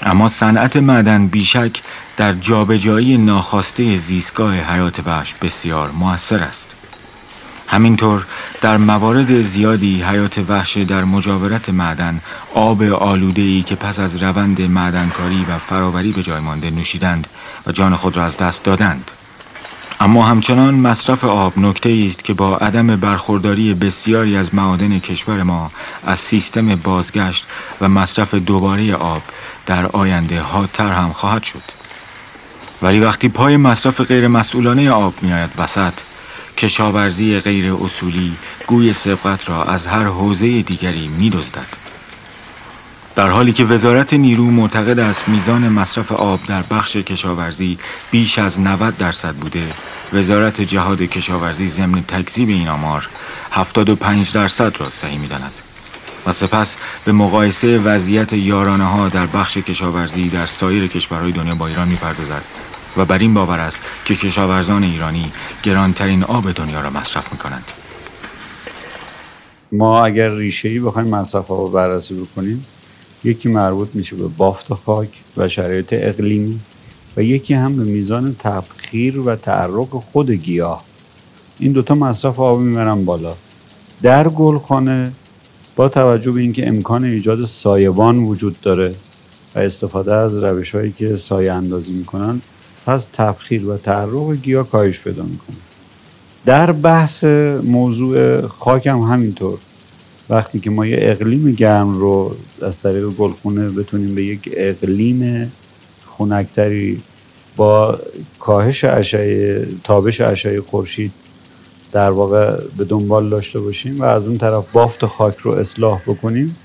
[0.04, 1.82] اما صنعت معدن بیشک
[2.16, 6.74] در جابجایی ناخواسته زیستگاه حیات وحش بسیار موثر است.
[7.66, 8.26] همینطور
[8.60, 12.20] در موارد زیادی حیات وحش در مجاورت معدن
[12.54, 17.26] آب آلوده ای که پس از روند معدنکاری و فراوری به جای مانده نوشیدند
[17.66, 19.10] و جان خود را از دست دادند.
[20.00, 25.70] اما همچنان مصرف آب نکته است که با عدم برخورداری بسیاری از معادن کشور ما
[26.06, 27.46] از سیستم بازگشت
[27.80, 29.22] و مصرف دوباره آب
[29.66, 31.62] در آینده حادتر هم خواهد شد
[32.82, 35.92] ولی وقتی پای مصرف غیر مسئولانه آب میآید وسط
[36.58, 41.66] کشاورزی غیر اصولی گوی سبقت را از هر حوزه دیگری می دزدد.
[43.16, 47.78] در حالی که وزارت نیرو معتقد است میزان مصرف آب در بخش کشاورزی
[48.10, 49.64] بیش از 90 درصد بوده
[50.12, 53.08] وزارت جهاد کشاورزی ضمن تکذیب این آمار
[53.52, 55.63] 75 درصد را صحیح می‌داند
[56.26, 61.66] و سپس به مقایسه وضعیت یارانه ها در بخش کشاورزی در سایر کشورهای دنیا با
[61.66, 62.42] ایران می‌پردازد
[62.96, 65.32] و بر این باور است که کشاورزان ایرانی
[65.62, 67.64] گرانترین آب دنیا را مصرف می کنند.
[69.72, 72.66] ما اگر ریشه ای بخوایم مصرف آب بررسی بکنیم
[73.24, 76.60] یکی مربوط میشه به بافت خاک و شرایط اقلیمی
[77.16, 80.84] و یکی هم به میزان تبخیر و تعرق خود گیاه
[81.58, 83.34] این دوتا مصرف آب می‌برن بالا
[84.02, 85.12] در گلخانه
[85.76, 88.94] با توجه به اینکه امکان ایجاد سایبان وجود داره
[89.54, 92.40] و استفاده از روش هایی که سایه اندازی می‌کنن
[92.86, 95.56] پس تبخیر و تعرق گیاه کاهش پیدا می‌کنه.
[96.46, 97.24] در بحث
[97.64, 99.58] موضوع خاک هم همینطور.
[100.30, 105.52] وقتی که ما یه اقلیم گرم رو از طریق گلخونه بتونیم به یک اقلیم
[106.06, 107.00] خونکتری
[107.56, 107.98] با
[108.40, 111.12] کاهش اشعه تابش اشعه خورشید
[111.94, 116.56] در واقع به دنبال داشته باشیم و از اون طرف بافت خاک رو اصلاح بکنیم.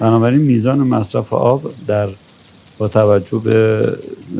[0.00, 2.08] بنابراین میزان مصرف آب در
[2.78, 3.88] با توجه به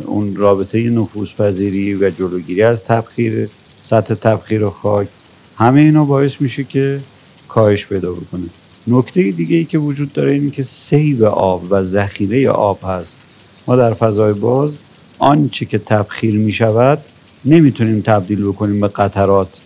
[0.06, 3.48] اون رابطه نفوذپذیری و جلوگیری از تبخیر
[3.82, 5.08] سطح تبخیر خاک
[5.56, 7.00] همه اینا باعث میشه که
[7.48, 8.44] کاهش پیدا بکنه.
[8.86, 13.20] نکته دیگه ای که وجود داره اینه که سیب آب و ذخیره آب هست.
[13.66, 14.78] ما در فضای باز
[15.18, 16.98] آنچه که تبخیر می شود
[17.44, 19.60] نمی‌تونیم تبدیل بکنیم به قطرات.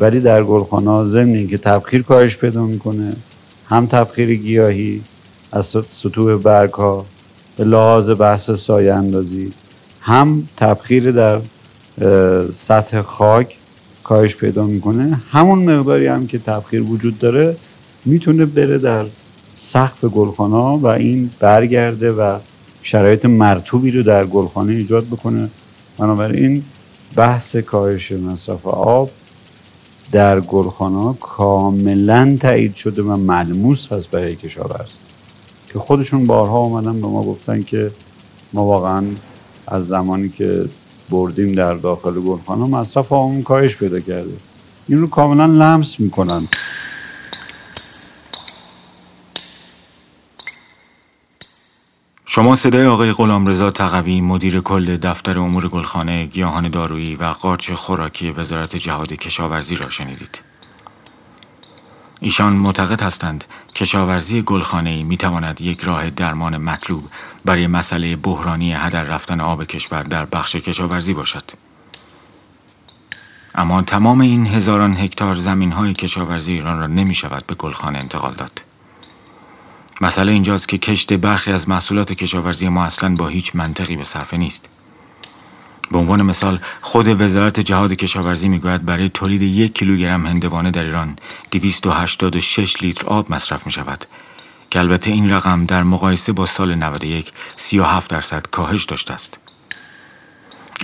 [0.00, 3.16] ولی در گلخانه ضمن اینکه تبخیر کاهش پیدا می‌کنه.
[3.68, 5.02] هم تبخیر گیاهی
[5.52, 7.06] از سطوح برگ ها
[7.56, 9.52] به لحاظ بحث سایه اندازی
[10.00, 11.40] هم تبخیر در
[12.50, 13.56] سطح خاک
[14.04, 15.20] کاهش پیدا می‌کنه.
[15.30, 17.56] همون مقداری هم که تبخیر وجود داره
[18.04, 19.04] می‌تونه بره در
[19.56, 22.38] سقف گلخانه و این برگرده و
[22.82, 25.48] شرایط مرتوبی رو در گلخانه ایجاد بکنه.
[25.98, 26.62] بنابراین
[27.16, 29.10] بحث کاهش مصرف آب
[30.12, 34.92] در گلخانه کاملا تایید شده و ملموس هست برای کشاورز.
[35.72, 37.90] که خودشون بارها آمدن به ما گفتن که
[38.52, 39.04] ما واقعا
[39.66, 40.64] از زمانی که
[41.10, 43.12] بردیم در داخل گلخانه مصرف
[43.44, 44.32] کاهش پیدا کرده
[44.88, 46.48] این رو کاملا لمس می‌کنن.
[52.36, 58.30] شما صدای آقای غلامرضا تقوی مدیر کل دفتر امور گلخانه گیاهان دارویی و قارچ خوراکی
[58.30, 60.40] وزارت جهاد کشاورزی را شنیدید.
[62.20, 63.44] ایشان معتقد هستند
[63.74, 67.04] کشاورزی گلخانه می تواند یک راه درمان مطلوب
[67.44, 71.50] برای مسئله بحرانی هدر رفتن آب کشور در بخش کشاورزی باشد.
[73.54, 78.34] اما تمام این هزاران هکتار زمین های کشاورزی ایران را نمی شود به گلخانه انتقال
[78.34, 78.65] داد.
[80.00, 84.36] مسئله اینجاست که کشت برخی از محصولات کشاورزی ما اصلا با هیچ منطقی به صرفه
[84.36, 84.68] نیست
[85.90, 91.16] به عنوان مثال خود وزارت جهاد کشاورزی می‌گوید برای تولید یک کیلوگرم هندوانه در ایران
[91.50, 94.04] 286 لیتر آب مصرف می شود
[94.70, 99.38] که البته این رقم در مقایسه با سال 91 37 درصد کاهش داشته است.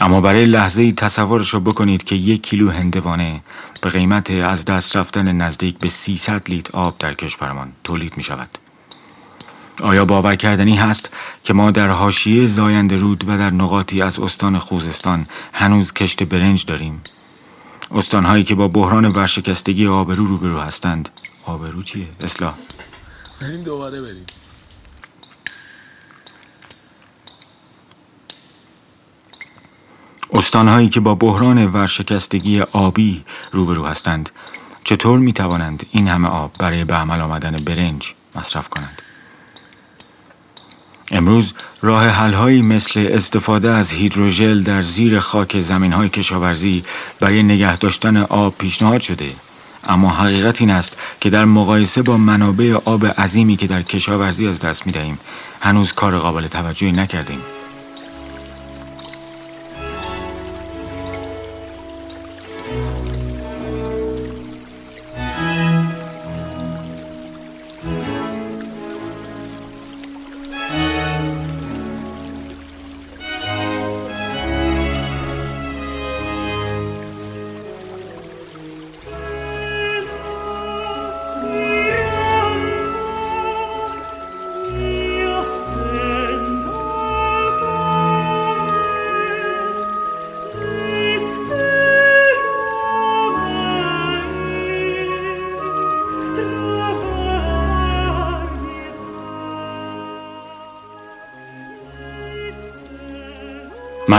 [0.00, 3.42] اما برای لحظه ای تصورش رو بکنید که یک کیلو هندوانه
[3.82, 8.61] به قیمت از دست رفتن نزدیک به 300 لیتر آب در کشورمان تولید می شود.
[9.82, 11.10] آیا باور کردنی هست
[11.44, 16.66] که ما در حاشیه زایند رود و در نقاطی از استان خوزستان هنوز کشت برنج
[16.66, 17.00] داریم؟
[17.90, 21.08] استانهایی که با بحران ورشکستگی آبرو روبرو هستند
[21.44, 22.54] آبرو چیه؟ اصلاح
[23.40, 24.26] بریم دوباره بریم
[30.34, 34.30] استانهایی که با بحران ورشکستگی آبی روبرو هستند
[34.84, 39.02] چطور می توانند این همه آب برای به عمل آمدن برنج مصرف کنند؟
[41.12, 46.84] امروز راه حلهایی مثل استفاده از هیدروژل در زیر خاک زمین های کشاورزی
[47.20, 49.28] برای نگه داشتن آب پیشنهاد شده.
[49.88, 54.60] اما حقیقت این است که در مقایسه با منابع آب عظیمی که در کشاورزی از
[54.60, 55.18] دست می دهیم
[55.60, 57.38] هنوز کار قابل توجهی نکردیم.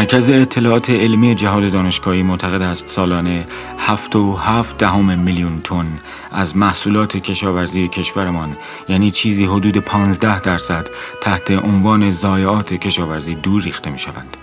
[0.04, 3.46] مرکز اطلاعات علمی جهاد دانشگاهی معتقد است سالانه
[3.78, 6.00] 7 و 7 دهم میلیون تن
[6.32, 8.58] از محصولات کشاورزی کشورمان
[8.90, 10.88] یعنی چیزی حدود 15 درصد
[11.22, 14.38] تحت عنوان ضایعات کشاورزی دور ریخته می شوند.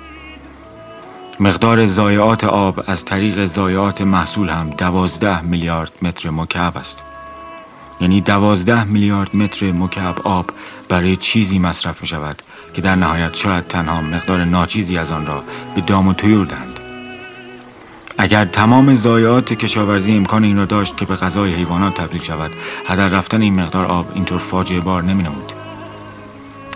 [1.40, 6.98] مقدار ضایعات آب از طریق ضایعات محصول هم 12 میلیارد متر مکعب است.
[8.00, 10.50] یعنی 12 میلیارد متر مکعب آب
[10.88, 12.42] برای چیزی مصرف می شود
[12.74, 16.80] که در نهایت شاید تنها مقدار ناچیزی از آن را به دام و طیور دهند
[18.18, 22.50] اگر تمام ضایعات کشاورزی امکان این را داشت که به غذای حیوانات تبدیل شود
[22.86, 25.52] هدر رفتن این مقدار آب اینطور فاجعه بار نمی نمود.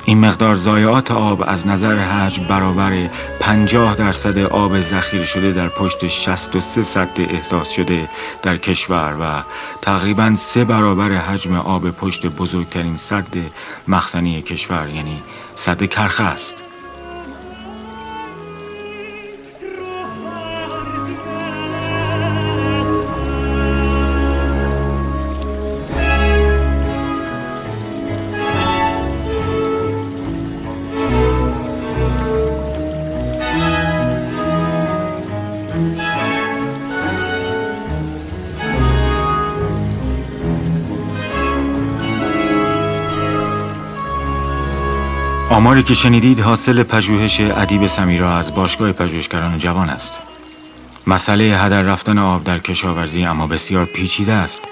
[0.07, 6.07] این مقدار ضایعات آب از نظر حجم برابر 50 درصد آب ذخیره شده در پشت
[6.07, 8.09] 63 سد احداث شده
[8.43, 9.43] در کشور و
[9.83, 13.37] تقریبا سه برابر حجم آب پشت بزرگترین سد
[13.89, 15.23] مخزنی کشور یعنی
[15.55, 16.64] سد کرخه است.
[45.65, 50.21] آماری که شنیدید حاصل پژوهش ادیب سمیرا از باشگاه پژوهشگران جوان است.
[51.07, 54.63] مسئله هدر رفتن آب در کشاورزی اما بسیار پیچیده است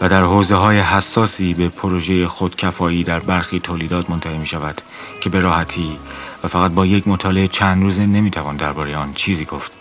[0.00, 4.80] و در حوزه های حساسی به پروژه خودکفایی در برخی تولیدات منتهی می شود
[5.20, 5.98] که به راحتی
[6.44, 9.72] و فقط با یک مطالعه چند روزه نمی‌توان درباره آن چیزی گفت.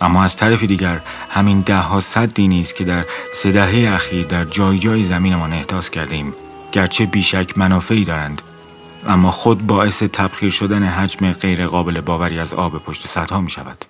[0.00, 1.00] اما از طرف دیگر
[1.30, 5.90] همین ده ها صدی نیست که در سه دهه اخیر در جای جای زمینمان احداث
[5.90, 6.34] کرده ایم
[6.72, 8.42] گرچه بیشک منافعی دارند
[9.06, 13.84] اما خود باعث تبخیر شدن حجم غیر قابل باوری از آب پشت سدها می شود.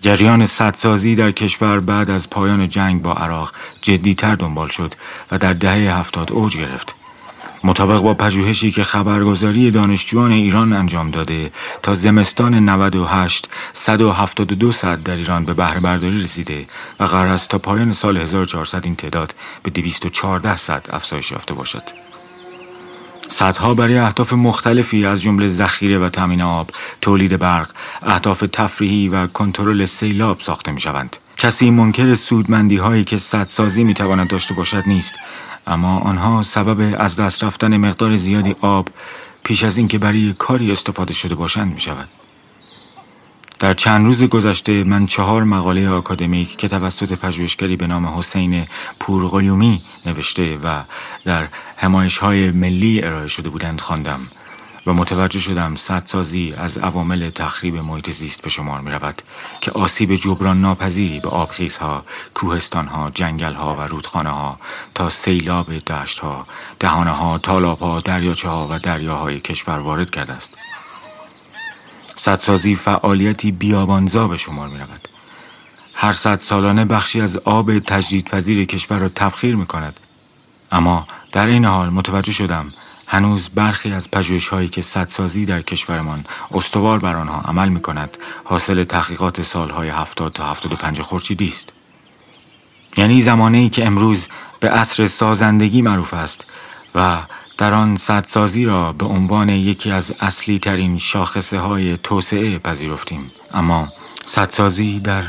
[0.00, 3.52] جریان سدسازی در کشور بعد از پایان جنگ با عراق
[3.82, 4.94] جدیتر دنبال شد
[5.30, 6.97] و در دهه هفتاد اوج گرفت.
[7.64, 11.50] مطابق با پژوهشی که خبرگزاری دانشجویان ایران انجام داده
[11.82, 16.66] تا زمستان 98 172 صد در ایران به بهره برداری رسیده
[17.00, 21.82] و قرار است تا پایان سال 1400 این تعداد به 214 صد افزایش یافته باشد.
[23.28, 27.70] صدها برای اهداف مختلفی از جمله ذخیره و تامین آب، تولید برق،
[28.02, 31.16] اهداف تفریحی و کنترل سیلاب ساخته می شوند.
[31.36, 35.14] کسی منکر سودمندی هایی که سدسازی می تواند داشته باشد نیست
[35.68, 38.88] اما آنها سبب از دست رفتن مقدار زیادی آب
[39.44, 42.08] پیش از اینکه برای کاری استفاده شده باشند می شود.
[43.58, 48.66] در چند روز گذشته من چهار مقاله آکادمیک که توسط پژوهشگری به نام حسین
[49.00, 50.82] پورقیومی نوشته و
[51.24, 54.20] در همایش های ملی ارائه شده بودند خواندم
[54.86, 59.22] و متوجه شدم سدسازی از عوامل تخریب محیط زیست به شمار می رود
[59.60, 62.04] که آسیب جبران ناپذیری به آبخیزها،
[62.34, 64.58] کوهستانها، جنگلها و رودخانه ها
[64.94, 66.46] تا سیلاب دشتها،
[66.80, 70.58] دهانه ها، تالاب ها، دریاچه ها و دریاهای کشور وارد کرده است.
[72.16, 75.08] سدسازی فعالیتی بیابانزا به شمار می رود.
[75.94, 80.00] هر صد سالانه بخشی از آب تجدیدپذیر کشور را تبخیر می کند.
[80.72, 82.72] اما در این حال متوجه شدم
[83.08, 88.18] هنوز برخی از پژوهش هایی که سدسازی در کشورمان استوار بر آنها عمل می کند
[88.44, 91.72] حاصل تحقیقات سالهای 70 تا 75 خورشیدی است.
[92.96, 94.28] یعنی زمانه ای که امروز
[94.60, 96.46] به عصر سازندگی معروف است
[96.94, 97.18] و
[97.58, 103.88] در آن سدسازی را به عنوان یکی از اصلی ترین شاخصه های توسعه پذیرفتیم اما
[104.26, 105.24] سدسازی در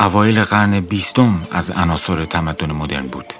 [0.00, 3.34] اوایل قرن بیستم از عناصر تمدن مدرن بود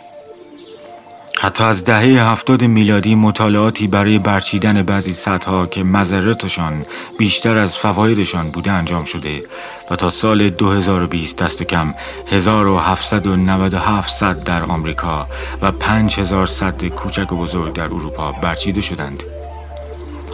[1.43, 6.85] حتی از دهه هفتاد میلادی مطالعاتی برای برچیدن بعضی سدها که مذرتشان
[7.19, 9.43] بیشتر از فوایدشان بوده انجام شده
[9.91, 11.95] و تا سال 2020 دست کم
[12.31, 15.27] 1797 صد در آمریکا
[15.63, 19.23] و 5000 صد کوچک و بزرگ در اروپا برچیده شدند.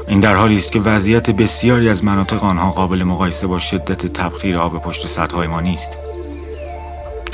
[0.09, 4.59] این در حالی است که وضعیت بسیاری از مناطق آنها قابل مقایسه با شدت تبخیر
[4.59, 6.16] آب پشت سدهای ما نیست.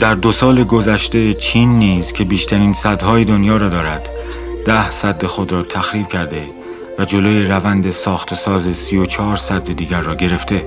[0.03, 4.09] در دو سال گذشته چین نیز که بیشترین صدهای دنیا را دارد
[4.65, 6.43] ده صد خود را تخریب کرده
[6.99, 10.65] و جلوی روند ساخت و ساز سی و چهار صد دیگر را گرفته.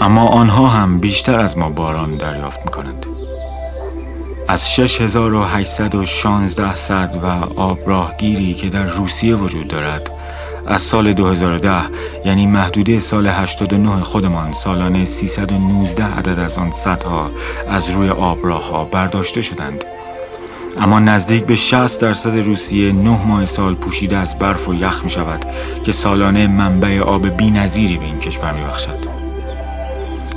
[0.00, 3.06] اما آنها هم بیشتر از ما باران دریافت می کنند
[4.48, 7.26] از 6816 صد و
[7.60, 10.10] آبراهگیری که در روسیه وجود دارد
[10.66, 11.70] از سال 2010
[12.24, 17.30] یعنی محدوده سال 89 خودمان سالانه 319 عدد از آن صدها
[17.68, 19.84] از روی آبراه ها برداشته شدند
[20.80, 25.10] اما نزدیک به 60 درصد روسیه 9 ماه سال پوشیده از برف و یخ می
[25.10, 25.44] شود
[25.84, 29.12] که سالانه منبع آب بی نظیری به این کشور می بخشد.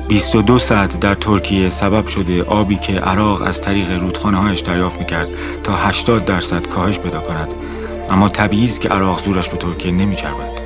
[0.07, 5.05] 22 ساعت در ترکیه سبب شده آبی که عراق از طریق رودخانه هایش دریافت می
[5.05, 5.27] کرد
[5.63, 7.53] تا 80 درصد کاهش پیدا کند
[8.09, 10.61] اما طبیعی است که عراق زورش به ترکیه نمیچربد.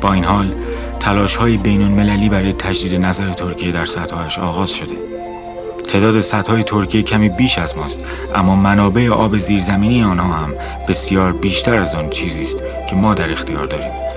[0.00, 0.54] با این حال
[1.00, 4.94] تلاش های بین المللی برای تجدید نظر ترکیه در سطحهایش آغاز شده.
[5.88, 7.98] تعداد سطح ترکیه کمی بیش از ماست
[8.34, 10.54] اما منابع آب زیرزمینی آنها هم
[10.88, 12.58] بسیار بیشتر از آن چیزی است
[12.90, 14.07] که ما در اختیار داریم.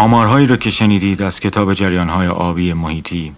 [0.00, 3.34] آمارهایی را که شنیدید از کتاب جریانهای آبی محیطی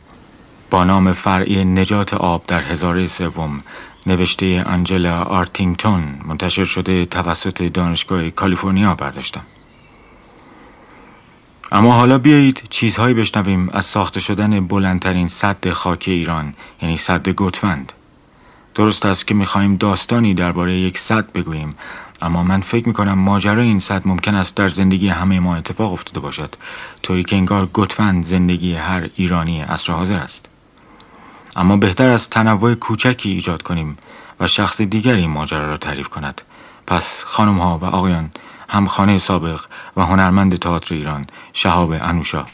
[0.71, 3.59] با نام فرعی نجات آب در هزاره سوم
[4.07, 9.41] نوشته انجلا آرتینگتون منتشر شده توسط دانشگاه کالیفرنیا برداشتم.
[11.73, 17.93] اما حالا بیایید چیزهایی بشنویم از ساخته شدن بلندترین صد خاکی ایران یعنی صد گتفند
[18.75, 21.71] درست است که می‌خواهیم داستانی درباره یک صد بگوییم
[22.23, 26.21] اما من فکر می‌کنم ماجرای این صد ممکن است در زندگی همه ما اتفاق افتاده
[26.21, 26.55] باشد.
[27.03, 30.49] طوری که انگار گتفند زندگی هر ایرانی عصر حاضر است.
[31.57, 33.97] اما بهتر از تنوع کوچکی ایجاد کنیم
[34.41, 36.43] و شخص دیگری این ماجرا را تعریف کند.
[36.87, 38.31] پس خانم ها و آقایان
[38.69, 39.61] همخانه سابق
[39.97, 42.45] و هنرمند تئاتر ایران شهاب انوشا.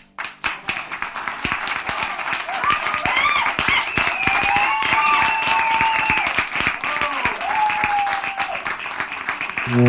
[9.69, 9.85] سلام.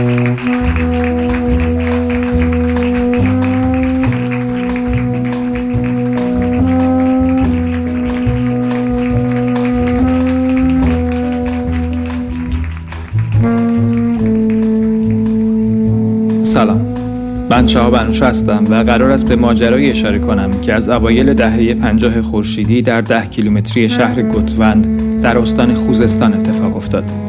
[17.49, 21.73] من شهاب انوش هستم و قرار است به ماجرایی اشاره کنم که از اوایل دهه
[21.73, 24.87] پنجاه خورشیدی در ده کیلومتری شهر گتوند
[25.21, 27.28] در استان خوزستان اتفاق افتاد.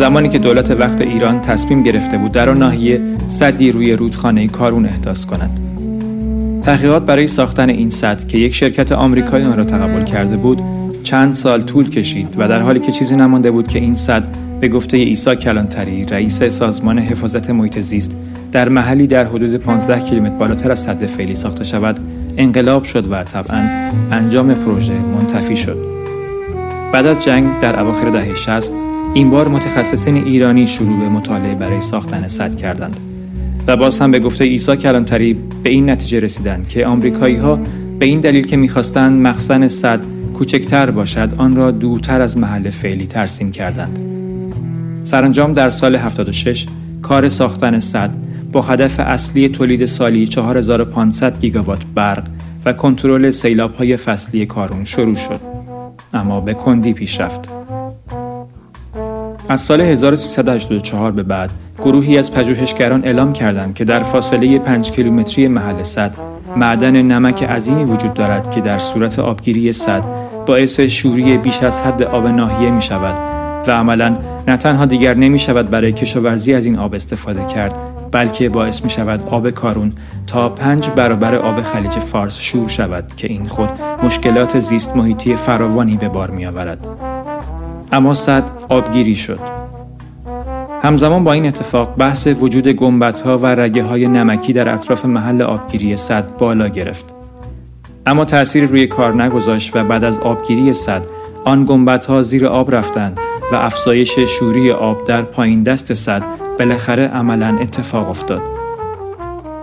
[0.00, 5.24] زمانی که دولت وقت ایران تصمیم گرفته بود در ناحیه صدی روی رودخانه کارون احداث
[5.24, 5.60] کند.
[6.62, 10.62] تحقیقات برای ساختن این سد که یک شرکت آمریکایی آن را تقبل کرده بود
[11.02, 14.24] چند سال طول کشید و در حالی که چیزی نمانده بود که این صد
[14.60, 18.16] به گفته عیسی کلانتری رئیس سازمان حفاظت محیط زیست
[18.52, 22.00] در محلی در حدود 15 کیلومتر بالاتر از صد فعلی ساخته شود
[22.36, 23.68] انقلاب شد و طبعا
[24.12, 25.78] انجام پروژه منتفی شد.
[26.92, 31.80] بعد از جنگ در اواخر دهه 60 این بار متخصصین ایرانی شروع به مطالعه برای
[31.80, 32.96] ساختن سد کردند.
[33.66, 37.58] و باز هم به گفته عیسی کلانتری به این نتیجه رسیدند که آمریکایی ها
[37.98, 40.00] به این دلیل که می‌خواستند مخزن صد
[40.34, 43.98] کوچکتر باشد آن را دورتر از محل فعلی ترسیم کردند.
[45.04, 46.66] سرانجام در سال 76
[47.02, 48.10] کار ساختن صد
[48.52, 52.24] با هدف اصلی تولید سالی 4500 گیگاوات برق
[52.64, 55.40] و کنترل سیلاب های فصلی کارون شروع شد.
[56.14, 57.59] اما به کندی پیش رفت.
[59.50, 65.48] از سال 1384 به بعد گروهی از پژوهشگران اعلام کردند که در فاصله 5 کیلومتری
[65.48, 66.14] محل صد
[66.56, 70.04] معدن نمک عظیمی وجود دارد که در صورت آبگیری صد
[70.46, 73.18] باعث شوری بیش از حد آب ناحیه می شود
[73.68, 74.16] و عملا
[74.48, 77.74] نه تنها دیگر نمی شود برای کشاورزی از این آب استفاده کرد
[78.12, 79.92] بلکه باعث می شود آب کارون
[80.26, 83.68] تا پنج برابر آب خلیج فارس شور شود که این خود
[84.02, 87.09] مشکلات زیست محیطی فراوانی به بار می آورد.
[87.92, 89.40] اما صد آبگیری شد.
[90.82, 95.42] همزمان با این اتفاق بحث وجود گمبت ها و رگه های نمکی در اطراف محل
[95.42, 97.14] آبگیری صد بالا گرفت.
[98.06, 101.02] اما تأثیر روی کار نگذاشت و بعد از آبگیری صد
[101.44, 103.18] آن گمبت ها زیر آب رفتند
[103.52, 106.22] و افزایش شوری آب در پایین دست صد
[106.58, 108.42] بالاخره عملا اتفاق افتاد.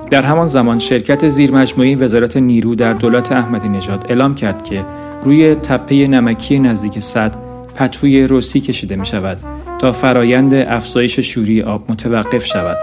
[0.09, 4.85] در همان زمان شرکت زیرمجموعی وزارت نیرو در دولت احمدی نژاد اعلام کرد که
[5.23, 7.46] روی تپه نمکی نزدیک صد
[7.77, 9.37] پتوی روسی کشیده می شود
[9.79, 12.77] تا فرایند افزایش شوری آب متوقف شود.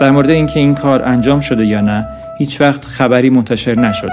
[0.00, 2.06] در مورد اینکه این کار انجام شده یا نه
[2.38, 4.10] هیچ وقت خبری منتشر نشد.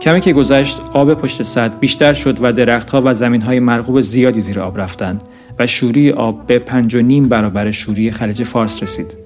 [0.00, 4.60] کمی که گذشت آب پشت سد بیشتر شد و درختها و زمینهای مرغوب زیادی زیر
[4.60, 5.22] آب رفتند
[5.58, 9.16] و شوری آب به پنج و نیم برابر شوری خلیج فارس رسید.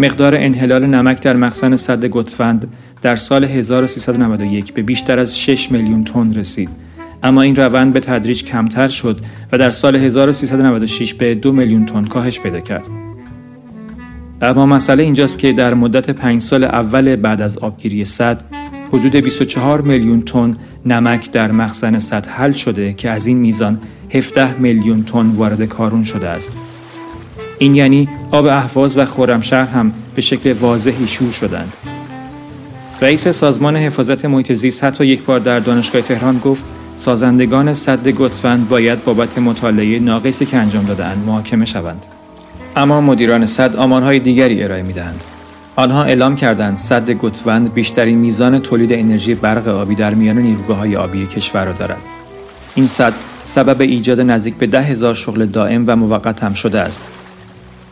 [0.00, 2.72] مقدار انحلال نمک در مخزن صد گتفند
[3.02, 6.68] در سال 1391 به بیشتر از 6 میلیون تن رسید
[7.22, 9.20] اما این روند به تدریج کمتر شد
[9.52, 12.86] و در سال 1396 به دو میلیون تن کاهش پیدا کرد.
[14.42, 18.42] اما مسئله اینجاست که در مدت پنج سال اول بعد از آبگیری صد
[18.88, 20.56] حدود 24 میلیون تن
[20.86, 23.78] نمک در مخزن صد حل شده که از این میزان
[24.10, 26.52] 17 میلیون تن وارد کارون شده است.
[27.58, 31.72] این یعنی آب اهواز و خرمشهر هم به شکل واضحی شور شدند.
[33.00, 36.64] رئیس سازمان حفاظت محیط زیست حتی یک بار در دانشگاه تهران گفت
[37.02, 42.06] سازندگان صد گتفند باید بابت مطالعه ناقصی که انجام دادهاند محاکمه شوند.
[42.76, 45.24] اما مدیران صد آمارهای دیگری ارائه می‌دهند.
[45.76, 50.96] آنها اعلام کردند صد گتوند بیشترین میزان تولید انرژی برق آبی در میان نیروگاه های
[50.96, 52.02] آبی کشور را دارد.
[52.74, 53.12] این صد
[53.44, 57.02] سبب ایجاد نزدیک به ده هزار شغل دائم و موقت هم شده است.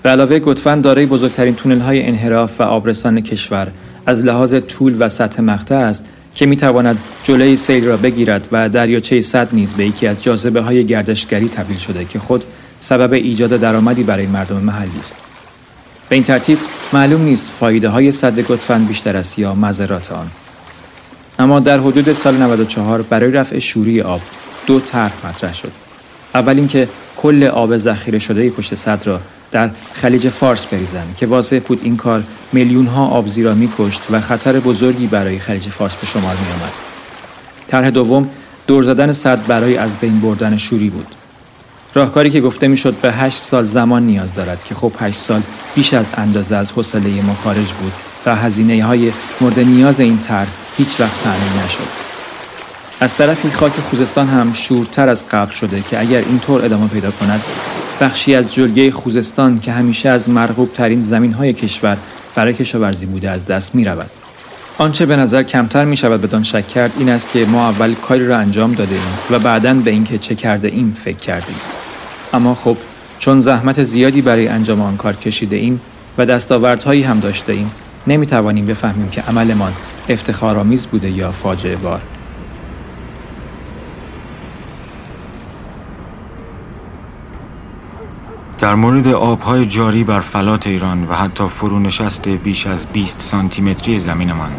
[0.03, 3.69] به علاوه گتوند دارای بزرگترین تونل های انحراف و آبرسان کشور
[4.07, 6.07] از لحاظ طول و سطح مقطع است
[6.41, 10.61] که می تواند جلوی سیل را بگیرد و دریاچه صد نیز به یکی از جاذبه
[10.61, 12.45] های گردشگری تبدیل شده که خود
[12.81, 15.15] سبب ایجاد درآمدی برای مردم محلی است.
[16.09, 16.59] به این ترتیب
[16.93, 20.31] معلوم نیست فایده های صد گتفند بیشتر است یا مذرات آن.
[21.39, 24.21] اما در حدود سال 94 برای رفع شوری آب
[24.67, 25.73] دو طرح مطرح شد.
[26.35, 29.21] اول اینکه کل آب ذخیره شده پشت صد را
[29.53, 32.23] در خلیج فارس بریزند که واضح بود این کار
[32.53, 36.73] میلیون ها آبزی را میکشت و خطر بزرگی برای خلیج فارس به شمار می آمد.
[37.69, 38.29] طرح دوم
[38.67, 41.07] دور زدن صد برای از بین بردن شوری بود.
[41.95, 45.43] راهکاری که گفته می‌شد به هشت سال زمان نیاز دارد که خب هشت سال
[45.75, 47.93] بیش از اندازه از حوصله ما خارج بود
[48.27, 51.89] و هزینه های مورد نیاز این طرح هیچ وقت تعمین نشد.
[53.01, 57.41] از طرفی خاک خوزستان هم شورتر از قبل شده که اگر اینطور ادامه پیدا کند
[58.01, 61.97] بخشی از جلگه خوزستان که همیشه از مرغوب ترین زمین های کشور
[62.35, 64.11] برای کشاورزی بوده از دست می رود.
[64.79, 68.27] آنچه به نظر کمتر می شود بدان شک کرد این است که ما اول کاری
[68.27, 71.57] را انجام داده ایم و بعدا به اینکه چه کرده ایم فکر کردیم.
[72.33, 72.77] اما خب
[73.19, 75.81] چون زحمت زیادی برای انجام آن کار کشیده ایم
[76.19, 77.71] و دستاوردهایی هم داشته ایم
[78.07, 79.73] نمی توانیم بفهمیم که عملمان
[80.09, 82.01] افتخارآمیز بوده یا فاجعه بار.
[88.61, 94.51] در مورد آبهای جاری بر فلات ایران و حتی فرونشست بیش از 20 سانتیمتری زمینمان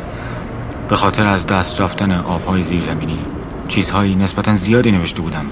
[0.89, 3.19] به خاطر از دست رفتن آبهای زیرزمینی
[3.67, 5.45] چیزهایی نسبتا زیادی نوشته بودم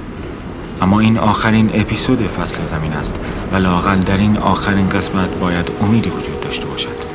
[0.82, 3.16] اما این آخرین اپیزود فصل زمین است
[3.52, 7.09] و لاقل در این آخرین قسمت باید امیدی وجود داشته باشد.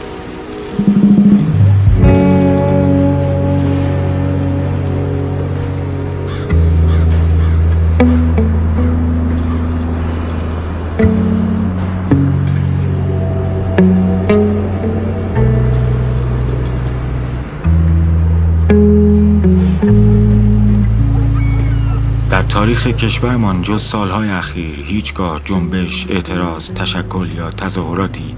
[22.75, 28.35] تاریخ کشورمان جز سالهای اخیر هیچگاه جنبش، اعتراض، تشکل یا تظاهراتی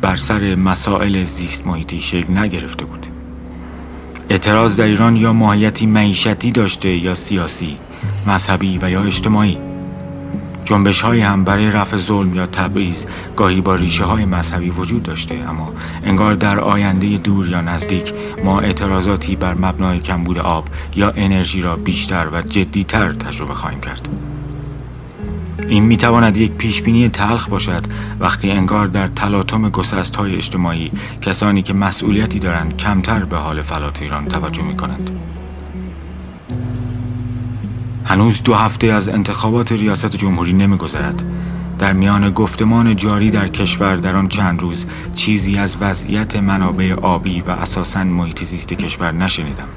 [0.00, 3.06] بر سر مسائل زیست محیطی شکل نگرفته بود.
[4.30, 7.76] اعتراض در ایران یا ماهیتی معیشتی داشته یا سیاسی،
[8.26, 9.58] مذهبی و یا اجتماعی.
[10.66, 13.04] جنبش های هم برای رفع ظلم یا تبعیض
[13.36, 15.72] گاهی با ریشه های مذهبی وجود داشته اما
[16.04, 18.12] انگار در آینده دور یا نزدیک
[18.44, 24.08] ما اعتراضاتی بر مبنای کمبود آب یا انرژی را بیشتر و جدیتر تجربه خواهیم کرد
[25.68, 27.82] این می تواند یک پیش بینی تلخ باشد
[28.20, 30.92] وقتی انگار در تلاطم گسست های اجتماعی
[31.22, 35.10] کسانی که مسئولیتی دارند کمتر به حال فلات ایران توجه می کنند.
[38.06, 41.22] هنوز دو هفته از انتخابات ریاست جمهوری نمیگذرد.
[41.78, 47.40] در میان گفتمان جاری در کشور در آن چند روز چیزی از وضعیت منابع آبی
[47.40, 49.68] و اساساً محیط زیست کشور نشنیدم.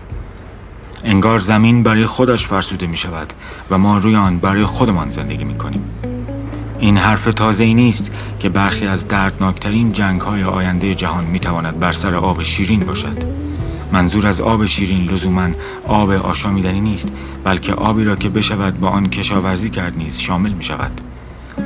[1.04, 3.34] انگار زمین برای خودش فرسوده می شود
[3.70, 5.84] و ما روی آن برای خودمان زندگی می کنیم
[6.80, 11.80] این حرف تازه ای نیست که برخی از دردناکترین جنگ های آینده جهان می تواند
[11.80, 13.49] بر سر آب شیرین باشد.
[13.92, 15.50] منظور از آب شیرین لزوما
[15.88, 17.14] آب آشامیدنی نیست
[17.44, 21.02] بلکه آبی را که بشود با آن کشاورزی کرد نیز شامل می شود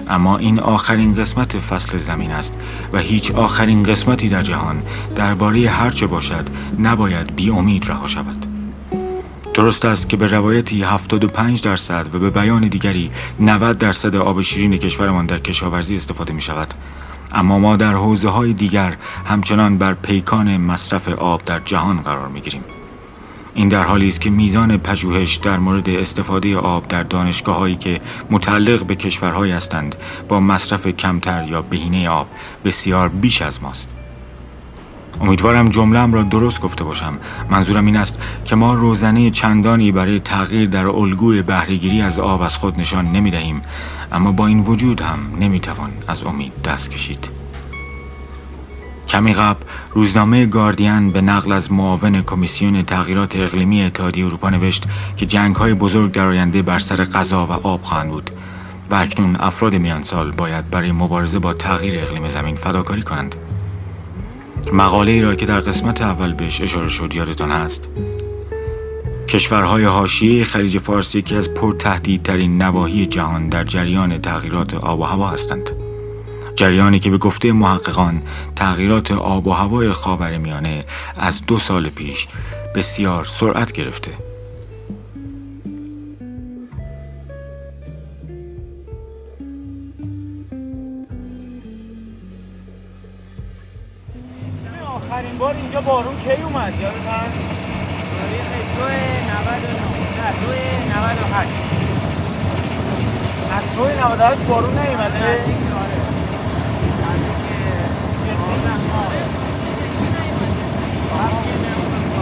[0.07, 2.59] اما این آخرین قسمت فصل زمین است
[2.93, 4.83] و هیچ آخرین قسمتی در جهان
[5.15, 6.47] درباره هرچه باشد
[6.79, 8.45] نباید بی امید رها شود.
[9.53, 14.77] درست است که به روایتی 75 درصد و به بیان دیگری 90 درصد آب شیرین
[14.77, 16.73] کشورمان در کشاورزی استفاده می شود
[17.33, 22.41] اما ما در حوزه های دیگر همچنان بر پیکان مصرف آب در جهان قرار می
[22.41, 22.63] گیریم.
[23.55, 28.01] این در حالی است که میزان پژوهش در مورد استفاده آب در دانشگاه هایی که
[28.31, 29.95] متعلق به کشورهایی هستند
[30.27, 32.27] با مصرف کمتر یا بهینه آب
[32.65, 34.02] بسیار بیش از ماست.
[35.21, 37.17] امیدوارم جملم را درست گفته باشم.
[37.49, 42.57] منظورم این است که ما روزنه چندانی برای تغییر در الگوی بهرهگیری از آب از
[42.57, 43.61] خود نشان نمی دهیم
[44.11, 47.29] اما با این وجود هم نمی توان از امید دست کشید.
[49.13, 54.83] کمی قبل روزنامه گاردین به نقل از معاون کمیسیون تغییرات اقلیمی اتحادیه اروپا نوشت
[55.17, 58.31] که جنگ های بزرگ در آینده بر سر غذا و آب خواهند بود
[58.91, 63.35] و اکنون افراد میان سال باید برای مبارزه با تغییر اقلیم زمین فداکاری کنند.
[64.71, 67.87] مقاله ای را که در قسمت اول بهش اشاره شد یادتان هست.
[69.27, 75.29] کشورهای حاشیه خلیج فارس یکی از پرتهدیدترین نواحی جهان در جریان تغییرات آب و هوا
[75.29, 75.69] هستند.
[76.55, 78.21] جریانی که به گفته محققان
[78.55, 80.85] تغییرات آب و هوای خاورمیانه
[81.17, 82.27] از دو سال پیش
[82.75, 84.11] بسیار سرعت گرفته.
[95.85, 97.39] بارون کی اومد یادت هست؟
[98.19, 99.73] تاریخ 2 99
[100.19, 100.51] نه 2
[100.99, 101.49] 98
[103.57, 105.39] از 2 98 بارون نیومده؟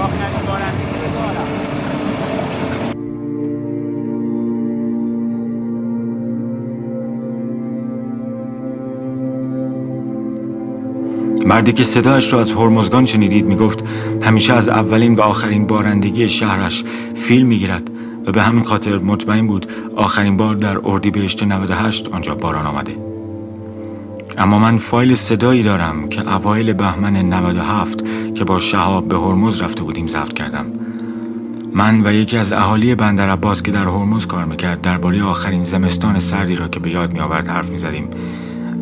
[0.04, 1.71] آخرین بارندگی رو دارم
[11.52, 13.84] مردی که صدایش را از هرمزگان شنیدید می‌گفت
[14.22, 16.84] همیشه از اولین و آخرین بارندگی شهرش
[17.16, 17.92] فیلم می‌گیرد
[18.26, 22.96] و به همین خاطر مطمئن بود آخرین بار در اردیبهشت 98 آنجا باران آمده.
[24.38, 28.04] اما من فایل صدایی دارم که اوایل بهمن 97
[28.36, 30.66] که با شهاب به هرمز رفته بودیم ضبط کردم.
[31.74, 36.20] من و یکی از اهالی بندر عباس که در هرمز کار می‌کرد درباره آخرین زمستان
[36.20, 38.08] سردی را که به یاد میآورد حرف می‌زدیم.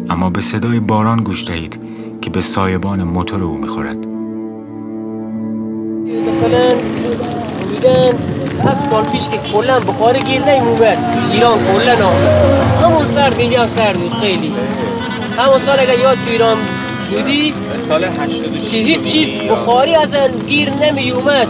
[0.10, 1.89] اما به صدای باران گوش دهید.
[2.22, 3.98] که به سایبان موتور او می‌خورد.
[6.08, 6.70] مثلا
[7.72, 8.14] میگن
[8.64, 10.18] هفت سال پیش که کلا بخار
[10.50, 12.10] نیمومد تو ایران کلا.
[12.84, 14.54] همون سرد اینجا هم سرد بود خیلی.
[15.38, 16.58] همون سال اگر یاد تو ایران
[17.12, 17.54] بودی
[17.88, 21.48] سال 86 که هیچ چیز بخاری اصلا گیر نمی اومد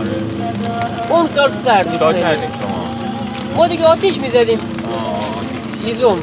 [1.09, 2.23] اون سال سرد بود چیکار خیلی.
[2.23, 2.85] کردیم شما؟
[3.57, 4.59] ما دیگه آتیش می‌زدیم.
[5.85, 6.15] چیزون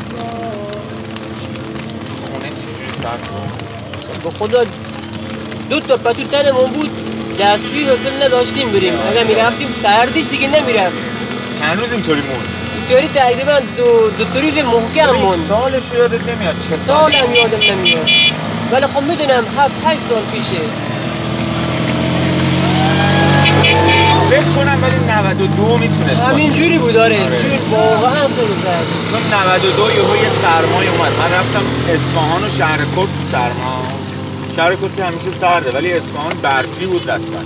[2.32, 3.65] خونه چجوری سرد بود؟
[4.24, 4.64] به خدا
[5.70, 6.90] دو تا پتو تنمون بود
[7.38, 8.94] دستشویی حاصل نداشتیم بریم.
[9.10, 10.96] اگر می‌رفتیم سردیش دیگه نمی‌رفت.
[11.60, 16.76] چند روز اینطوری موند؟ اینطوری تقریبا دو, دو روز محکم موند سالش یادت نمیاد چه
[16.76, 18.08] سالم یادم نمیاد.
[18.72, 20.62] ولی خب می‌دونم هفت هشت سال پیشه.
[24.30, 27.24] فکر کنم ولی 92 می‌تونست همین جوری بود آره.
[27.24, 27.42] آره.
[27.42, 29.10] چون واقعا خیلی سرد بود.
[29.10, 31.12] چون 92 یهو یه سرمایه اومد.
[31.18, 33.75] من رفتم اصفهان و شهر کرد سرما
[34.56, 37.38] شهر کرد که همیشه سرده ولی اصفهان برفی بود رسما.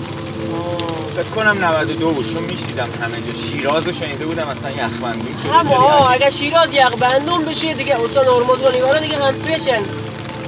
[1.17, 6.11] فکر کنم 92 بود چون میشیدم همه جا شیراز رو شنیده بودم اصلا یخبندون شده.
[6.11, 9.83] اگر شیراز یخ بندون بشه دیگه استان هرمز و دیگه همسویشن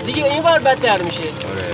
[0.06, 1.20] دیگه این بار بدتر میشه.
[1.22, 1.64] آره.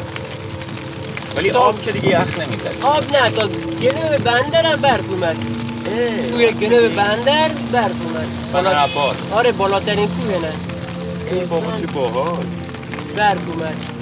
[1.37, 3.49] ولی آب که دیگه یخ نمی‌زد آب نه تا
[3.83, 5.37] گلو بندر هم برف اومد.
[6.33, 8.29] توی گلو بندر برف اومد.
[8.53, 9.17] بندر عباس.
[9.33, 10.53] آره بالاترین کوه نه.
[11.31, 12.45] ای بابا چه باحال
[13.17, 13.98] برف اومد.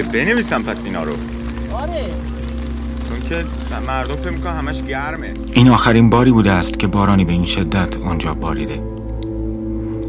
[0.00, 1.12] بنویسم پس اینا رو.
[1.72, 2.04] آره.
[3.08, 3.44] چون که
[3.86, 5.34] مردم فکر می‌کنن همش گرمه.
[5.52, 8.82] این آخرین باری بوده است که بارانی به این شدت آنجا باریده.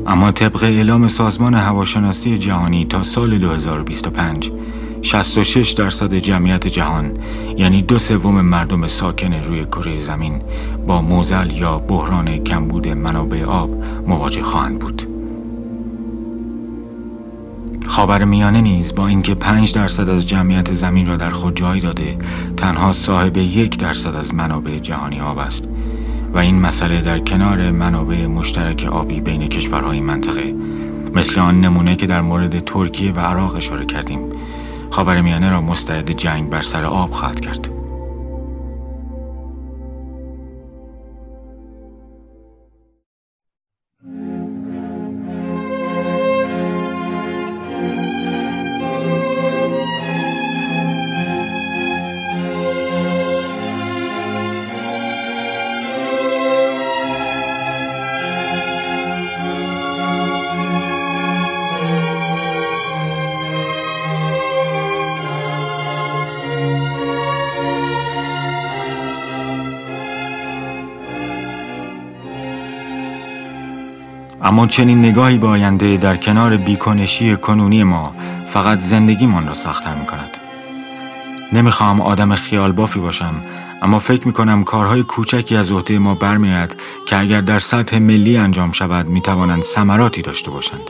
[0.07, 4.51] اما طبق اعلام سازمان هواشناسی جهانی تا سال 2025
[5.01, 7.11] 66 درصد جمعیت جهان
[7.57, 10.41] یعنی دو سوم مردم ساکن روی کره زمین
[10.87, 13.69] با موزل یا بحران کمبود منابع آب
[14.07, 15.12] مواجه خواهند بود.
[17.93, 22.17] خاور میانه نیز با اینکه 5 درصد از جمعیت زمین را در خود جای داده
[22.57, 25.67] تنها صاحب یک درصد از منابع جهانی آب است.
[26.33, 30.53] و این مسئله در کنار منابع مشترک آبی بین کشورهای منطقه
[31.13, 34.19] مثل آن نمونه که در مورد ترکیه و عراق اشاره کردیم
[34.89, 37.69] خاورمیانه را مستعد جنگ بر سر آب خواهد کرد.
[74.53, 78.15] اما چنین نگاهی به آینده در کنار بیکنشی کنونی ما
[78.47, 80.37] فقط زندگیمان را سختتر می کند.
[81.53, 83.35] نمی‌خواهم آدم خیال بافی باشم
[83.81, 86.75] اما فکر می کنم کارهای کوچکی از عهده ما برمیآید
[87.07, 90.89] که اگر در سطح ملی انجام شود می توانند ثمراتی داشته باشند.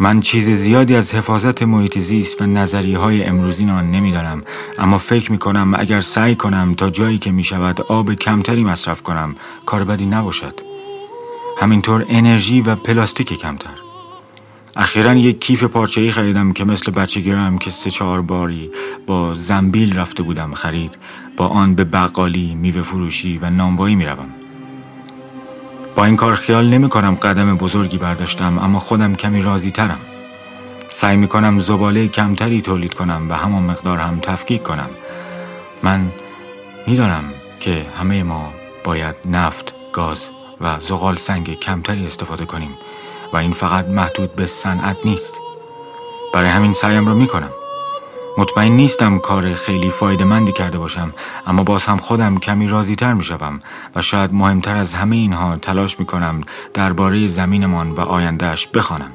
[0.00, 4.42] من چیز زیادی از حفاظت محیط زیست و نظریه های امروزین آن نمی‌دانم
[4.78, 9.02] اما فکر می کنم اگر سعی کنم تا جایی که می شود آب کمتری مصرف
[9.02, 9.36] کنم
[9.66, 10.71] کار بدی نباشد.
[11.62, 13.70] همینطور انرژی و پلاستیک کمتر.
[14.76, 18.70] اخیرا یک کیف پارچه‌ای خریدم که مثل بچگی هم که سه چهار باری
[19.06, 20.98] با زنبیل رفته بودم خرید
[21.36, 24.28] با آن به بقالی، میوه فروشی و نانوایی می‌روم.
[25.94, 30.00] با این کار خیال نمی کنم قدم بزرگی برداشتم اما خودم کمی راضی ترم
[30.94, 34.90] سعی می کنم زباله کمتری تولید کنم و همان مقدار هم تفکیک کنم.
[35.82, 36.12] من
[36.86, 37.24] می‌دانم
[37.60, 38.52] که همه ما
[38.84, 40.30] باید نفت، گاز
[40.62, 42.74] و زغال سنگ کمتری استفاده کنیم
[43.32, 45.40] و این فقط محدود به صنعت نیست.
[46.32, 47.50] برای همین سعیم را می کنم
[48.38, 51.12] مطمئن نیستم کار خیلی فایده مندی کرده باشم
[51.46, 53.60] اما باز هم خودم کمی راضی تر می شوم
[53.94, 56.40] و شاید مهمتر از همه اینها تلاش می کنم
[56.74, 59.12] درباره زمینمان و آیندهش بخوانم.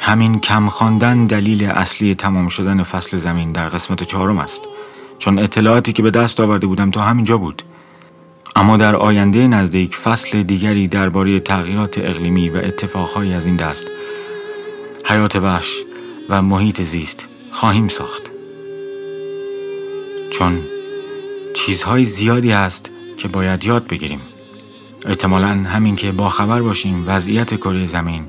[0.00, 4.62] همین کم خواندن دلیل اصلی تمام شدن فصل زمین در قسمت چهارم است.
[5.18, 7.62] چون اطلاعاتی که به دست آورده بودم تا همینجا بود.
[8.56, 13.86] اما در آینده نزدیک فصل دیگری درباره تغییرات اقلیمی و اتفاقهایی از این دست
[15.04, 15.74] حیات وحش
[16.28, 18.22] و محیط زیست خواهیم ساخت.
[20.30, 20.60] چون
[21.54, 24.20] چیزهای زیادی هست که باید یاد بگیریم.
[25.06, 28.26] احتمالا همین که باخبر باشیم وضعیت کره زمین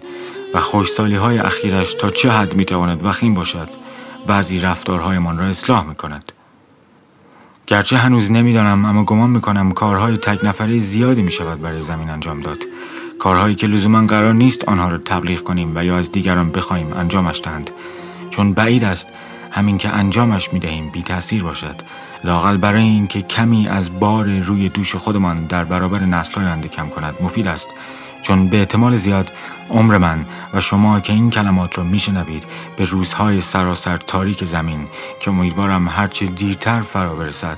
[0.53, 3.69] و خوشسالی های اخیرش تا چه حد می‌تواند وخیم باشد
[4.27, 6.31] بعضی رفتارهایمان را اصلاح می‌کند.
[7.69, 12.41] گرچه هنوز نمی‌دانم اما گمان می‌کنم کارهای تک نفره زیادی می شود برای زمین انجام
[12.41, 12.57] داد.
[13.19, 17.41] کارهایی که لزوما قرار نیست آنها را تبلیغ کنیم و یا از دیگران بخواهیم انجامش
[17.43, 17.71] دهند.
[18.29, 19.07] چون بعید است
[19.51, 21.75] همین که انجامش می دهیم بی تاثیر باشد.
[22.23, 27.15] لاقل برای اینکه کمی از بار روی دوش خودمان در برابر نسل‌های آینده کم کند.
[27.21, 27.67] مفید است
[28.21, 29.31] چون به احتمال زیاد
[29.69, 32.43] عمر من و شما که این کلمات را میشنوید
[32.77, 34.87] به روزهای سراسر تاریک زمین
[35.19, 37.57] که امیدوارم هرچه دیرتر فرا برسد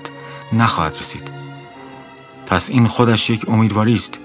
[0.53, 1.31] نخواهد رسید.
[2.47, 4.19] پس این خودش یک امیدواری است.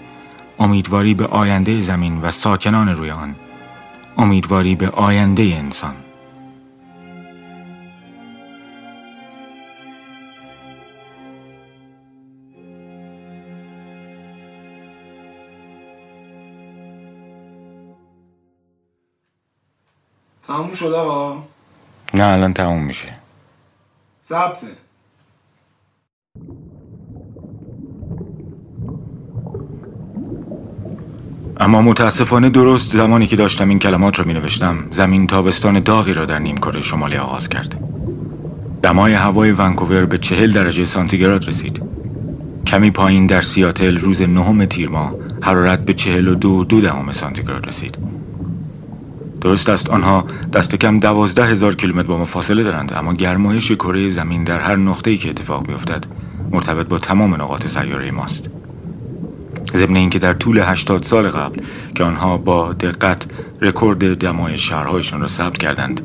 [0.58, 3.34] امیدواری به آینده زمین و ساکنان روی آن.
[4.18, 5.94] امیدواری به آینده انسان.
[20.46, 21.42] تموم شد آقا؟
[22.14, 23.08] نه الان تموم میشه.
[24.24, 24.66] ثبته.
[31.60, 36.24] اما متاسفانه درست زمانی که داشتم این کلمات را می نوشتم زمین تابستان داغی را
[36.24, 37.80] در نیم کره شمالی آغاز کرد.
[38.82, 41.82] دمای هوای ونکوور به چهل درجه سانتیگراد رسید.
[42.66, 47.12] کمی پایین در سیاتل روز نهم تیر ماه حرارت به چهل و دو دو دهم
[47.12, 47.98] سانتیگراد رسید.
[49.46, 49.90] درست است.
[49.90, 54.60] آنها دست کم دوازده هزار کیلومتر با ما فاصله دارند اما گرمایش کره زمین در
[54.60, 56.06] هر نقطه‌ای که اتفاق میافتد
[56.50, 58.50] مرتبط با تمام نقاط سیاره ماست.
[59.74, 61.60] ضمن اینکه در طول 80 سال قبل
[61.94, 63.26] که آنها با دقت
[63.60, 66.00] رکورد دمای شهرهایشان را ثبت کردند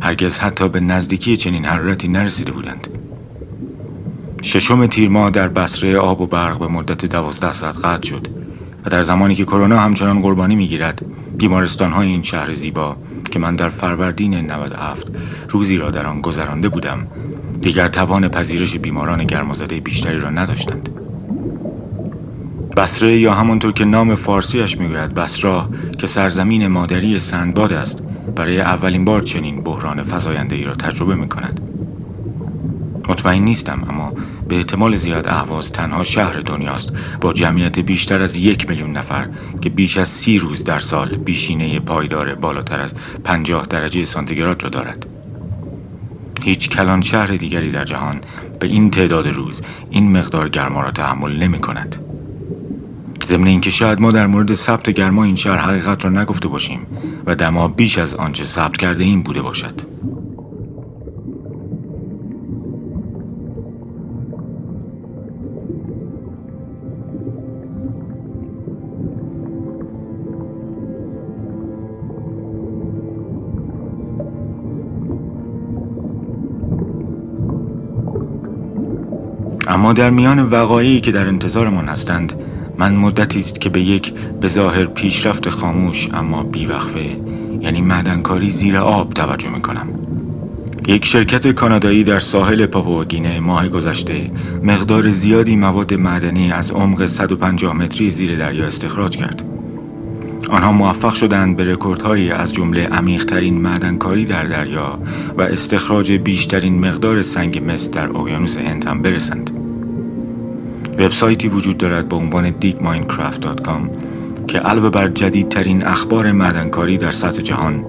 [0.00, 2.88] هرگز حتی به نزدیکی چنین حرارتی نرسیده بودند.
[4.42, 8.43] ششم تیر ماه در بصره آب و برق به مدت دوازده ساعت قطع شد.
[8.86, 11.06] و در زمانی که کرونا همچنان قربانی می‌گیرد
[11.38, 12.96] بیمارستان های این شهر زیبا
[13.30, 15.08] که من در فروردین 97
[15.48, 17.06] روزی را در آن گذرانده بودم
[17.60, 20.88] دیگر توان پذیرش بیماران گرمازده بیشتری را نداشتند.
[22.76, 25.68] بسره یا همانطور که نام فارسیش می‌گوید بسرا
[25.98, 28.02] که سرزمین مادری سندباد است
[28.36, 31.60] برای اولین بار چنین بحران فزاینده ای را تجربه می کند
[33.08, 34.12] مطمئن نیستم اما
[34.48, 36.92] به احتمال زیاد اهواز تنها شهر دنیاست.
[37.20, 39.28] با جمعیت بیشتر از یک میلیون نفر
[39.60, 44.68] که بیش از سی روز در سال بیشینه پایدار بالاتر از پنجاه درجه سانتیگراد را
[44.68, 45.06] دارد.
[46.44, 48.20] هیچ کلان شهر دیگری در جهان
[48.60, 51.96] به این تعداد روز این مقدار گرما را تحمل نمی کند.
[53.26, 56.86] ضمن اینکه شاید ما در مورد ثبت گرما این شهر حقیقت را نگفته باشیم
[57.26, 59.74] و دما بیش از آنچه ثبت کرده این بوده باشد.
[79.84, 82.32] اما در میان وقایعی که در انتظارمان هستند
[82.78, 87.16] من مدتی است که به یک به ظاهر پیشرفت خاموش اما بیوقفه
[87.60, 89.88] یعنی معدنکاری زیر آب توجه می‌کنم.
[90.86, 94.30] یک شرکت کانادایی در ساحل پاپواگینه ماه گذشته
[94.62, 99.42] مقدار زیادی مواد معدنی از عمق 150 متری زیر دریا استخراج کرد.
[100.50, 104.98] آنها موفق شدند به رکوردهایی از جمله عمیقترین معدنکاری در دریا
[105.36, 109.63] و استخراج بیشترین مقدار سنگ مس در اقیانوس هند هم برسند.
[110.98, 113.98] وبسایتی وجود دارد با عنوان digminecraft.com
[114.48, 117.84] که علاوه بر جدیدترین اخبار معدنکاری در سطح جهان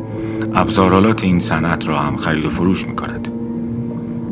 [0.53, 3.27] ابزارالات این صنعت را هم خرید و فروش می کند.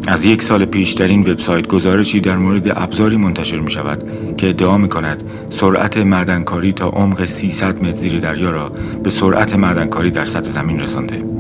[0.08, 4.04] از یک سال پیش در این وبسایت گزارشی در مورد ابزاری منتشر می شود
[4.38, 8.72] که ادعا می کند سرعت معدنکاری تا عمق 300 متر زیر دریا را
[9.04, 11.33] به سرعت معدنکاری در سطح زمین رسانده.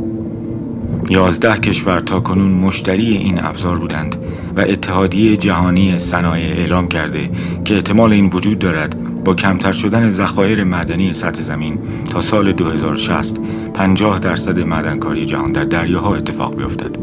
[1.10, 4.16] یازده کشور تا کنون مشتری این ابزار بودند
[4.56, 7.30] و اتحادیه جهانی صنایع اعلام کرده
[7.66, 11.80] که احتمال این وجود دارد با کمتر شدن ذخایر معدنی سطح زمین
[12.12, 13.40] تا سال 2060
[13.74, 16.96] 50 درصد معدنکاری جهان در دریاها اتفاق بیفتد.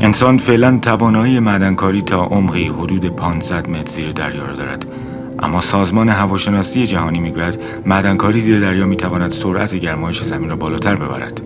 [0.00, 4.86] انسان فعلا توانایی معدنکاری تا عمقی حدود 500 متر زیر دریا را دارد
[5.38, 11.40] اما سازمان هواشناسی جهانی می‌گوید معدنکاری زیر دریا می‌تواند سرعت گرمایش زمین را بالاتر ببرد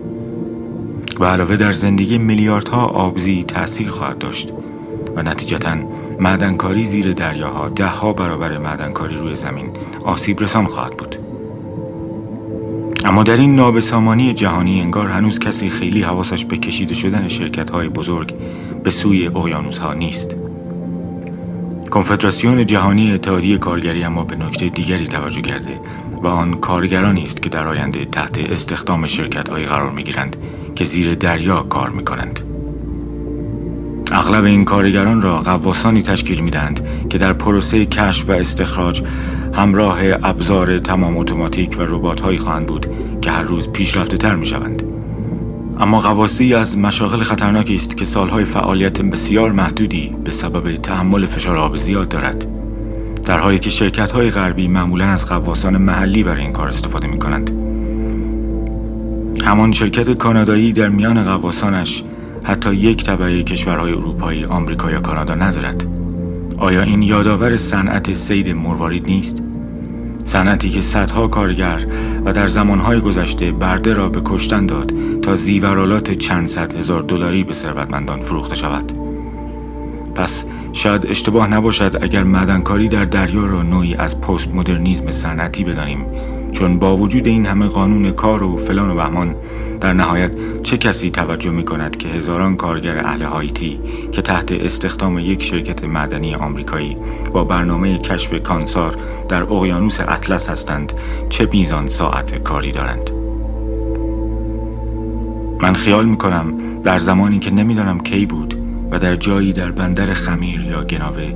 [1.19, 4.53] و علاوه در زندگی میلیاردها آبزی تاثیر خواهد داشت
[5.15, 5.75] و نتیجتا
[6.19, 9.71] معدنکاری زیر دریاها ده ها برابر معدنکاری روی زمین
[10.05, 11.15] آسیب رسان خواهد بود.
[13.05, 17.89] اما در این نابسامانی جهانی انگار هنوز کسی خیلی حواسش به کشیده شدن شرکت های
[17.89, 18.33] بزرگ
[18.83, 20.35] به سوی اقیانوس ها نیست.
[21.89, 25.79] کنفدراسیون جهانی اتحادیه کارگری اما به نکته دیگری توجه کرده
[26.23, 30.35] و آن کارگرانی است که در آینده تحت استخدام شرکت هایی قرار می گیرند
[30.75, 32.39] که زیر دریا کار می کنند.
[34.11, 39.03] اغلب این کارگران را قواسانی تشکیل می دهند که در پروسه کشف و استخراج
[39.53, 42.87] همراه ابزار تمام اتوماتیک و ربات هایی خواهند بود
[43.21, 44.98] که هر روز پیشرفته تر می شوند.
[45.79, 51.57] اما قواسی از مشاغل خطرناکی است که سالهای فعالیت بسیار محدودی به سبب تحمل فشار
[51.57, 52.45] آب زیاد دارد
[53.25, 57.19] در حالی که شرکت های غربی معمولا از قواسان محلی برای این کار استفاده می
[57.19, 57.51] کنند
[59.43, 62.03] همان شرکت کانادایی در میان قواسانش
[62.43, 65.85] حتی یک طبقه کشورهای اروپایی، آمریکا یا کانادا ندارد.
[66.57, 69.41] آیا این یادآور صنعت سید مروارید نیست؟
[70.29, 71.85] صنعتی که صدها کارگر
[72.25, 77.43] و در زمانهای گذشته برده را به کشتن داد تا زیورالات چند صد هزار دلاری
[77.43, 78.91] به ثروتمندان فروخته شود.
[80.15, 86.05] پس شاید اشتباه نباشد اگر معدنکاری در دریا را نوعی از پست مدرنیزم صنعتی بدانیم
[86.51, 89.35] چون با وجود این همه قانون کار و فلان و بهمان
[89.81, 93.79] در نهایت چه کسی توجه می کند که هزاران کارگر اهل هایتی
[94.11, 96.97] که تحت استخدام یک شرکت معدنی آمریکایی
[97.33, 98.97] با برنامه کشف کانسار
[99.29, 100.93] در اقیانوس اطلس هستند
[101.29, 103.09] چه بیزان ساعت کاری دارند؟
[105.61, 108.55] من خیال می کنم در زمانی که نمی‌دانم کی بود
[108.91, 111.33] و در جایی در بندر خمیر یا گناوه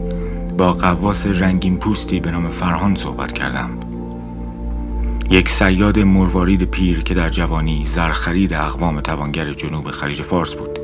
[0.58, 3.70] با قواس رنگین پوستی به نام فرهان صحبت کردم.
[5.30, 10.80] یک سیاد مروارید پیر که در جوانی زرخرید اقوام توانگر جنوب خلیج فارس بود.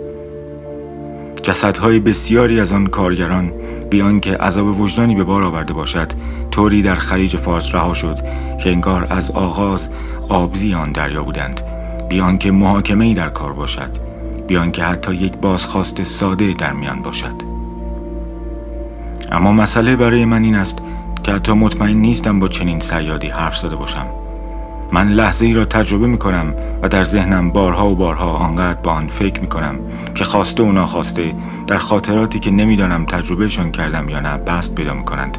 [1.43, 3.51] جسدهای بسیاری از آن کارگران
[3.89, 6.11] بیان که عذاب وجدانی به بار آورده باشد
[6.51, 8.17] طوری در خلیج فارس رها شد
[8.63, 9.89] که انگار از آغاز
[10.29, 11.61] آبزی آن دریا بودند.
[12.09, 13.89] بیان که محاکمه ای در کار باشد.
[14.47, 17.35] بیان که حتی یک بازخواست ساده در میان باشد.
[19.31, 20.81] اما مسئله برای من این است
[21.23, 24.05] که حتی مطمئن نیستم با چنین سیادی حرف زده باشم.
[24.91, 28.91] من لحظه ای را تجربه می کنم و در ذهنم بارها و بارها آنقدر با
[28.91, 29.75] آن فکر می کنم
[30.15, 31.33] که خواسته و ناخواسته
[31.67, 35.37] در خاطراتی که نمی‌دانم تجربهشان کردم یا نه بست پیدا می کنند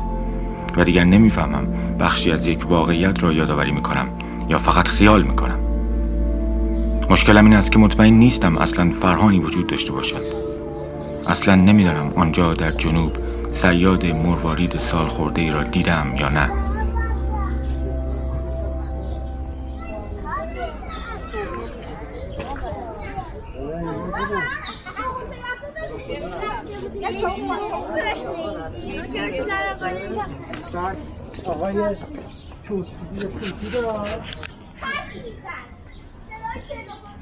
[0.77, 1.67] و دیگر نمی‌فهمم
[2.01, 4.09] بخشی از یک واقعیت را یادآوری می کنم
[4.49, 5.59] یا فقط خیال می کنم
[7.11, 10.23] مشکلم این است که مطمئن نیستم اصلا فرهانی وجود داشته باشد.
[11.27, 13.13] اصلا نمی‌دانم آنجا در جنوب
[13.51, 16.70] سیاد مروارید سال خورده ای را دیدم یا نه.
[32.71, 32.89] 有实
[33.71, 34.23] 的，的。
[34.81, 35.51] 他是帅，
[36.29, 37.20] 这个这个。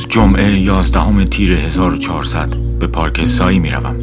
[0.00, 3.96] امروز جمعه 11 تیر 1400 به پارک سایی می روم.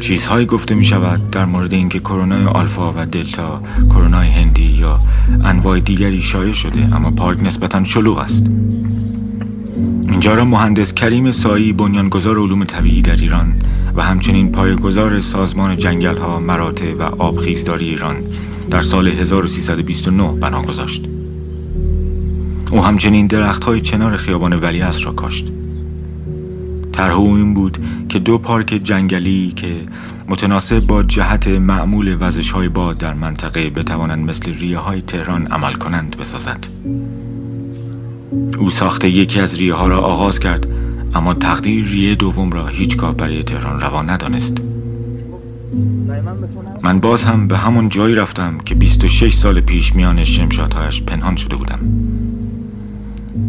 [0.00, 5.00] چیزهایی گفته می شود در مورد اینکه کرونا آلفا و دلتا کرونا هندی یا
[5.44, 8.46] انواع دیگری شایع شده اما پارک نسبتا شلوغ است
[10.10, 13.54] اینجا را مهندس کریم سایی بنیانگذار علوم طبیعی در ایران
[13.96, 18.16] و همچنین پایگذار سازمان جنگل ها مراتع و آبخیزداری ایران
[18.70, 21.08] در سال 1329 بنا گذاشت
[22.74, 25.52] او همچنین درخت های چنار خیابان ولی را کاشت.
[26.92, 29.80] طرح او این بود که دو پارک جنگلی که
[30.28, 35.72] متناسب با جهت معمول وزش های باد در منطقه بتوانند مثل ریه های تهران عمل
[35.72, 36.66] کنند بسازد.
[38.58, 40.66] او ساخت یکی از ریه ها را آغاز کرد
[41.14, 44.56] اما تقدیر ریه دوم را هیچگاه برای تهران روا ندانست.
[46.82, 51.56] من باز هم به همون جایی رفتم که 26 سال پیش میان شمشادهایش پنهان شده
[51.56, 51.80] بودم.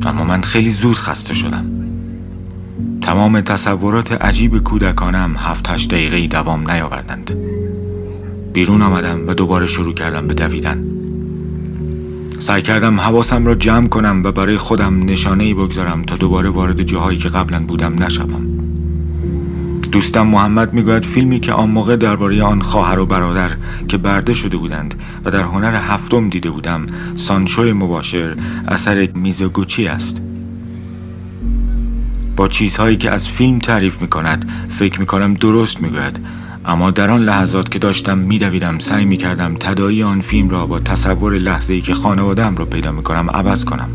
[0.08, 1.66] اما من خیلی زود خسته شدم.
[3.02, 7.32] تمام تصورات عجیب کودکانم هفت هشت دقیقه دوام نیاوردند.
[8.54, 10.84] بیرون آمدم و دوباره شروع کردم به دویدن.
[12.40, 17.18] سعی کردم حواسم را جمع کنم و برای خودم نشانه بگذارم تا دوباره وارد جاهایی
[17.18, 18.65] که قبلا بودم نشوم.
[19.96, 23.52] دوستم محمد می‌گوید فیلمی که آن موقع درباره آن خواهر و برادر
[23.88, 26.86] که برده شده بودند و در هنر هفتم دیده بودم
[27.16, 28.36] سانشوی مباشر
[28.68, 30.22] اثر میزوگوچی است.
[32.36, 36.20] با چیزهایی که از فیلم تعریف می کند فکر می کنم درست می گوید
[36.66, 40.80] اما در آن لحظات که داشتم میدویدم سعی می کردم تدایی آن فیلم را با
[40.80, 43.90] تصور لحظه ای که خانوادم را پیدا می کنم عوض کنم.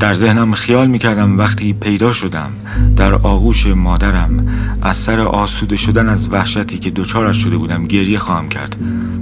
[0.00, 2.50] در ذهنم خیال می کردم وقتی پیدا شدم
[2.96, 4.46] در آغوش مادرم
[4.82, 8.76] از سر آسوده شدن از وحشتی که دوچارش شده بودم گریه خواهم کرد.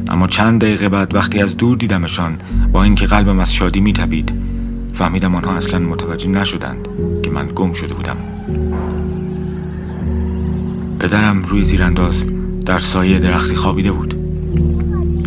[0.09, 2.39] اما چند دقیقه بعد وقتی از دور دیدمشان
[2.73, 4.33] با اینکه قلبم از شادی می تبید
[4.95, 6.89] فهمیدم آنها اصلا متوجه نشدند
[7.23, 8.17] که من گم شده بودم.
[11.01, 12.25] پدرم روی زیرانداز
[12.67, 14.18] در سایه درختی خوابیده بود.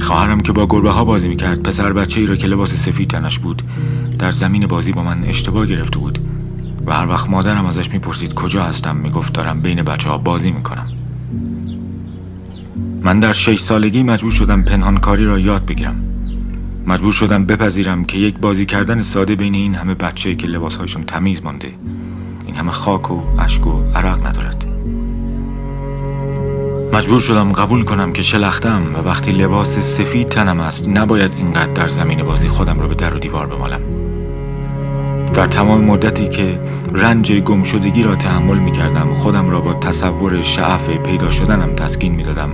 [0.01, 3.39] خواهرم که با گربه ها بازی می‌کرد پسر بچه ای را که لباس سفید تنش
[3.39, 3.61] بود
[4.19, 6.19] در زمین بازی با من اشتباه گرفته بود
[6.85, 10.87] و هر وقت مادرم ازش می‌پرسید کجا هستم می‌گفت دارم بین بچه ها بازی می‌کنم.
[13.01, 15.95] من در شش سالگی مجبور شدم پنهانکاری را یاد بگیرم.
[16.87, 21.43] مجبور شدم بپذیرم که یک بازی کردن ساده بین این همه بچه که لباسهایشون تمیز
[21.43, 21.73] مانده
[22.45, 24.70] این همه خاک و اشک و عرق ندارد.
[26.93, 31.87] مجبور شدم قبول کنم که شلختم و وقتی لباس سفید تنم است نباید اینقدر در
[31.87, 33.81] زمین بازی خودم را به در و دیوار بمالم.
[35.33, 36.59] در تمام مدتی که
[36.93, 42.23] رنج گمشدگی را تحمل می کردم خودم را با تصور شعف پیدا شدنم تسکین می
[42.23, 42.49] دادم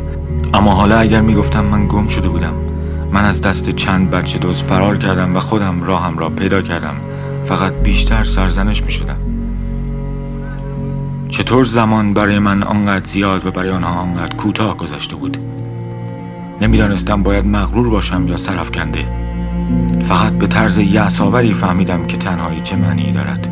[0.53, 2.53] اما حالا اگر می گفتم من گم شده بودم
[3.11, 6.95] من از دست چند بچه دوست فرار کردم و خودم راهم را پیدا کردم.
[7.45, 9.36] فقط بیشتر سرزنش می شدم
[11.29, 15.37] چطور زمان برای من آنقدر زیاد و برای آنها آنقدر کوتاه گذشته بود؟
[16.61, 19.05] نمی‌دانستم باید مغرور باشم یا سرفکنده
[20.01, 23.49] فقط به طرز یعصاوری فهمیدم که تنهایی چه معنی دارد.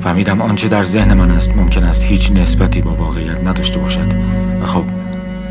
[0.00, 4.14] فهمیدم آنچه در ذهن من است ممکن است هیچ نسبتی با واقعیت نداشته باشد.
[4.62, 4.84] و خب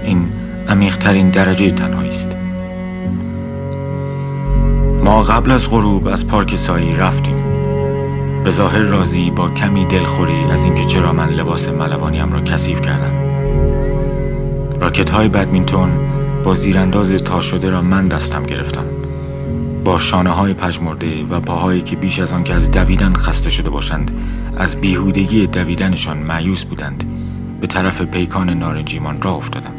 [0.04, 0.28] این
[0.68, 2.36] عمیقترین درجه تنهایی است.
[5.04, 7.49] ما قبل از غروب از پارک سایی رفتیم.
[8.50, 13.12] به ظاهر راضی با کمی دلخوری از اینکه چرا من لباس ملوانیم را کثیف کردم.
[14.80, 15.90] راکت های بدمینتون
[16.44, 18.84] با زیرانداز تا شده را من دستم گرفتم.
[19.86, 23.70] با شانه های پژمرده و پاهایی که بیش از آن که از دویدن خسته شده
[23.70, 24.12] باشند
[24.58, 27.04] از بیهودگی دویدنشان معیوس بودند.
[27.62, 29.74] به طرف پیکان نارنجیمان را افتادم.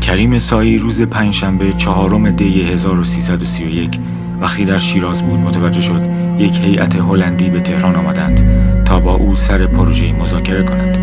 [0.00, 3.98] کریم سایی روز پنجشنبه چهارم دی 1331
[4.40, 8.42] وقتی در شیراز بود متوجه شد یک هیئت هلندی به تهران آمدند
[8.84, 10.98] تا با او سر پروژه مذاکره کنند.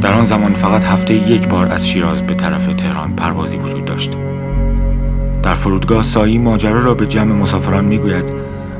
[0.00, 4.16] در آن زمان فقط هفته یک بار از شیراز به طرف تهران پروازی وجود داشت.
[5.42, 8.32] در فرودگاه سایی ماجرا را به جمع مسافران می‌گوید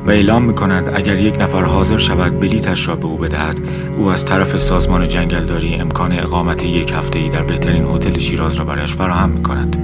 [0.05, 3.59] و اعلام می کند اگر یک نفر حاضر شود بلیتش را به او بدهد
[3.97, 8.65] او از طرف سازمان جنگلداری امکان اقامت یک هفته ای در بهترین هتل شیراز را
[8.65, 9.77] برایش فراهم می کند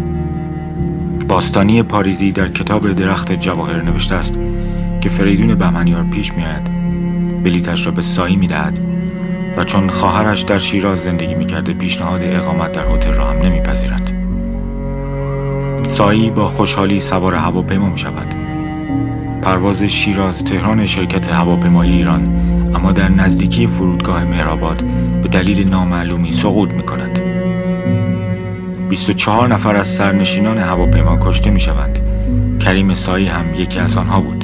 [1.28, 4.40] باستانی پاریزی در کتاب درخت جواهر نوشته است
[5.02, 6.72] که فریدون بهمنیار پیش میآید.
[7.44, 8.80] بلیتش را به سایی می‌دهد
[9.58, 14.12] و چون خواهرش در شیراز زندگی می‌کرده پیشنهاد اقامت در هتل را هم نمیپذیرد.
[15.88, 18.36] سایی با خوشحالی سوار هواپیما می شود
[19.42, 22.24] پرواز شیراز تهران شرکت هواپیمایی ایران
[22.76, 24.84] اما در نزدیکی فرودگاه مهرآباد
[25.24, 27.20] به دلیل نامعلومی سقوط می کند
[28.90, 32.00] 24 نفر از سرنشینان هواپیما کشته می شوند
[32.60, 34.41] کریم سایی هم یکی از آنها بود.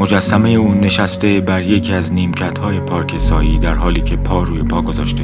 [0.00, 4.62] مجسمه او نشسته بر یکی از نیمکت های پارک سایی در حالی که پا روی
[4.62, 5.22] پا گذاشته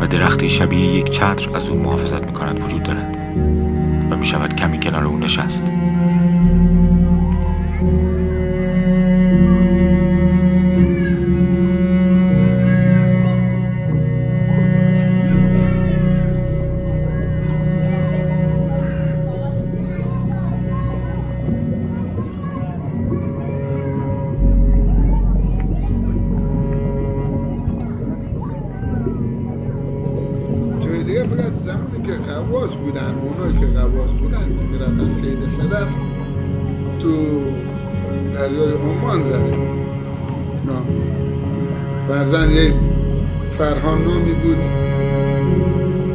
[0.00, 3.16] و درختی شبیه یک چتر از او محافظت می کند وجود دارد
[4.10, 5.66] و می شود کمی کنار او نشست.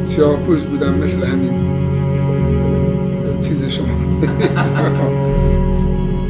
[0.04, 1.52] سیاهپوست بودم مثل همین.
[3.40, 3.86] چیز شما.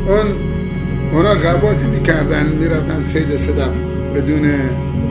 [0.09, 0.27] اون
[1.13, 3.79] اونا غواصی می‌کردن می‌رفتن سید صدف.
[4.15, 4.51] بدون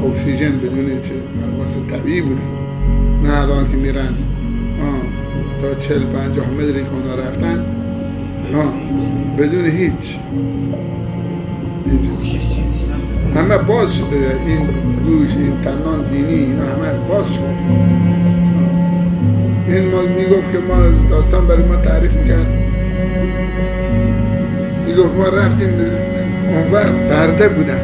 [0.06, 1.14] اکسیژن بدون چه
[1.58, 2.42] غواص طبیعی بودن.
[3.24, 4.14] نه الان که میرن.
[5.62, 7.66] تا چل پنجاه متری که اونا رفتن.
[9.38, 10.18] بدون هیچ.
[13.36, 14.68] همه باز شده این
[15.06, 17.58] گوش این تنان بینی اینا همه باز شده.
[19.68, 20.76] این ما می‌گفت که ما
[21.10, 22.48] داستان برای ما تعریف کرد
[24.88, 25.70] می‌گفت ما رفتیم
[26.50, 27.82] اون وقت برده بودن.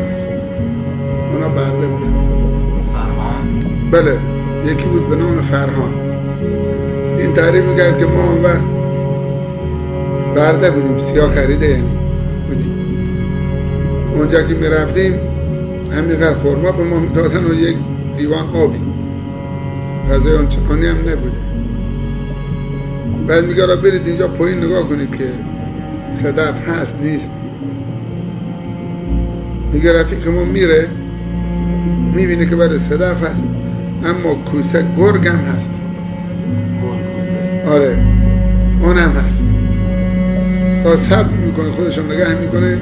[1.34, 2.14] اونا برده بودن.
[2.94, 3.64] فرهان.
[3.92, 4.18] بله
[4.72, 5.94] یکی بود به نام فرهان.
[7.18, 8.66] این تعریف کرد که ما اون وقت
[10.36, 11.84] برده بودیم سیاه خریده یعنی
[12.48, 12.74] بودیم.
[14.14, 15.14] اونجا که می‌رفتیم
[15.94, 17.78] همینقدر خورما به ما می‌دادن و یک
[18.18, 18.80] دیوان آبی.
[20.12, 21.38] غذای آنچنانی هم نبوده.
[23.28, 25.26] بعد میگه را برید اینجا پایین نگاه کنید که
[26.12, 27.32] صدف هست نیست.
[29.74, 30.88] میگه رفیق ما میره
[32.16, 33.48] می‌بینه که برای صدف هست
[34.06, 35.74] اما کوسه گرگ هم هست.
[37.68, 37.98] آره
[38.82, 39.46] اون هم هست.
[40.84, 42.78] تا سب می‌کنه خودشون نگه می‌کنه.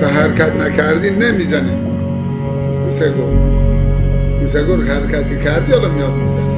[0.00, 1.85] تا حرکت نکردی نمی‌زنه.
[2.96, 6.56] کوسه گرگ کوسه گرگ حرکت که کردی حالا میاد می‌زنه.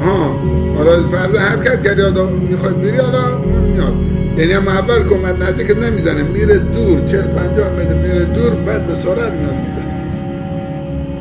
[0.00, 0.38] ها
[0.76, 3.94] حالا فرض حرکت کردی آدم می‌خوای بری حالا اون میاد.
[4.38, 6.22] یعنی هم اول که اومد نزدیکت نمی‌زنه.
[6.22, 9.94] میره دور چل پنجاه متر میره دور بعد به سرعت میاد می‌زنه.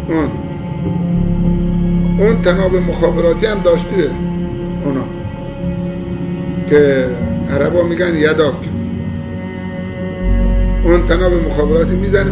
[0.10, 0.30] اون.
[2.20, 4.10] اون تناب مخابراتی هم داشته
[4.86, 5.04] اونا.
[6.68, 7.06] که
[7.52, 8.73] عربا میگن یداک.
[10.84, 12.32] اون تناب مخابراتی می‌زنه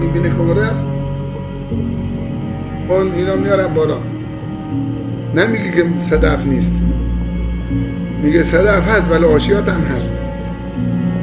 [0.00, 0.82] می‌بینه که رفت.
[2.88, 3.98] اون اینا میارن بالا.
[5.36, 6.74] نمیگه که صدف نیست.
[8.22, 10.12] میگه صدف هست ولی آشیات هم هست.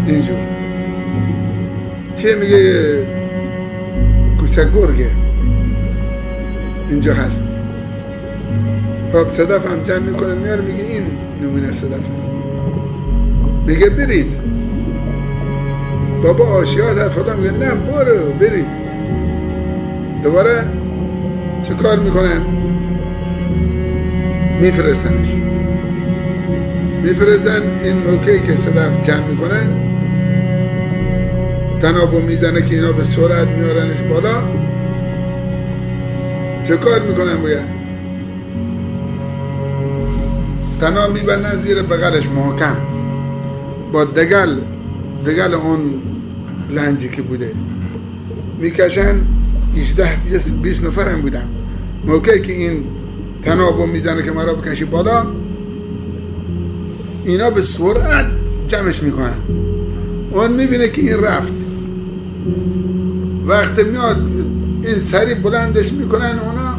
[0.06, 0.38] اینجور.
[2.16, 2.84] چیه میگه؟
[4.40, 5.12] کوسه گرگه.
[6.90, 7.44] اینجا هست.
[9.14, 11.04] خب صدف هم جمع می‌کنه میاره میگه این
[11.44, 12.00] نمونه صدف.
[13.68, 14.49] میگه برید.
[16.24, 18.68] بابا آشیات هست فلان میگه نه برو برید
[20.24, 20.68] دوباره
[21.64, 22.42] چه کار می‌کنن؟
[24.62, 25.36] میفرستنش.
[27.04, 29.68] میفرستن این موقعی که صدف جمع می‌کنن.
[31.82, 34.44] تنابو می‌زنه که اینا به سرعت میارنش بالا.
[36.64, 37.80] چه کار می‌کنن باید
[40.82, 42.76] تناب میبندن زیر بغلش محکم
[43.94, 44.56] با دگل
[45.26, 45.80] دگل اون
[46.70, 47.54] لنجی که بوده.
[48.60, 49.16] می‌کشن
[49.76, 50.10] 18
[50.62, 51.48] 20 نفر هم بودن.
[52.06, 52.84] موقعی که این
[53.42, 55.26] تنابو می‌زنه که مرا بکشی بالا
[57.24, 58.26] اینا به سرعت
[58.68, 59.34] جمعش می‌کنن.
[60.32, 61.54] اون می‌بینه که این رفت.
[63.48, 64.24] وقت میاد
[64.84, 66.76] این سری بلندش می‌کنن اونا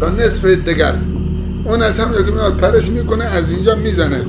[0.00, 0.94] تا نصف دگر.
[1.64, 4.22] اون از هم میاد پرش می‌کنه از اینجا می‌زنه.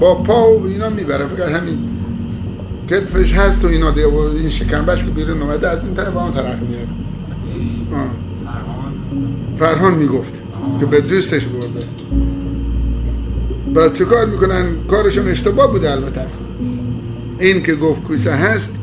[0.00, 1.26] با پا و اینا می‌بره.
[1.26, 1.78] فقط همین
[2.90, 6.60] کتفش هست و اینا و این شکنبش که بیرون اومده از این طرف به طرف
[6.60, 6.86] میره.
[9.56, 10.42] فرهان می‌گفت
[10.80, 11.86] که به دوستش برده.
[13.74, 16.26] بس چه کار می‌کنن؟ کارشون اشتباه بوده البته.
[17.38, 18.74] این که گفت کوسه هست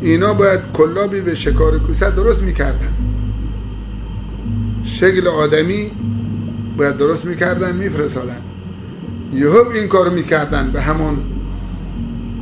[0.00, 2.94] اینا باید کلابی به شکار کوسه درست می‌کردن.
[4.84, 5.90] شکل آدمی
[6.76, 8.40] باید درست می‌کردن میفرستادن.
[9.34, 11.16] یهو این کارو می‌کردن به همون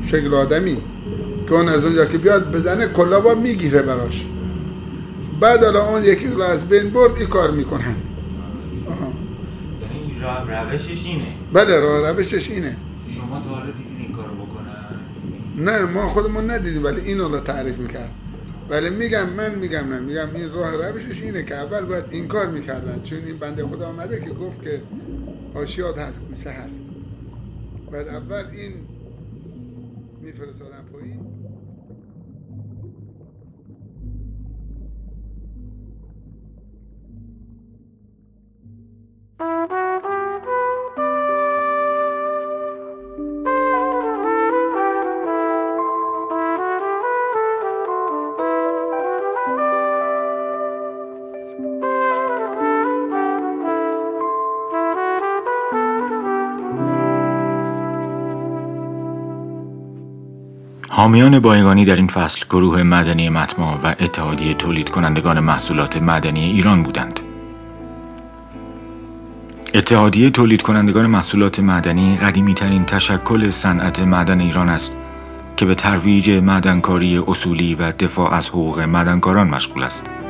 [0.03, 0.77] شکل آدمی
[1.47, 4.27] که اون از اونجا که بیاد بزنه کلابا می‌گیره براش.
[5.41, 7.97] بعد حالا اون یکی رو از بین برد این کار می‌کنن.
[9.83, 10.21] یعنی
[10.71, 11.27] روشش اینه.
[11.53, 12.77] بله راه روشش اینه.
[13.15, 14.87] شما تا حالا دیدین این کارو بکنن؟
[15.57, 18.11] نه ما خودمون ندیدیم ولی اینو رو تعریف می‌کرد.
[18.71, 22.47] ولی میگم من میگم نه میگم این راه روشش اینه که اول باید این کار
[22.47, 23.01] می‌کردن.
[23.05, 24.83] چون این بنده خدا آمده که گفت که
[25.55, 26.81] آشیاد هست کوسه هست.
[27.93, 28.73] بعد اول این
[30.23, 31.32] میفرستادن پایین.
[60.95, 66.83] حامیان بایگانی در این فصل گروه مدنی متما و اتحادیه تولید کنندگان محصولات مدنی ایران
[66.83, 67.21] بودند.
[69.75, 74.93] اتحادیه تولید کنندگان محصولات مدنی قدیمی ترین تشکل صنعت معدن ایران است
[75.57, 80.22] که به ترویج معدنکاری اصولی و دفاع از حقوق معدنکاران مشغول است.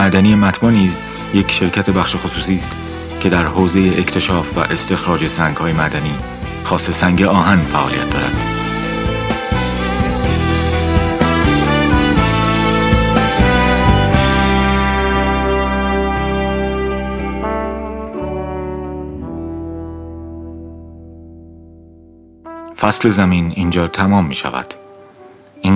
[0.00, 0.98] مدنی مطبع نیز
[1.34, 2.70] یک شرکت بخش خصوصی است
[3.20, 6.14] که در حوزه اکتشاف و استخراج سنگ های مدنی
[6.64, 8.32] خاص سنگ آهن فعالیت دارد.
[22.76, 24.79] فصل زمین اینجا تمام می شود.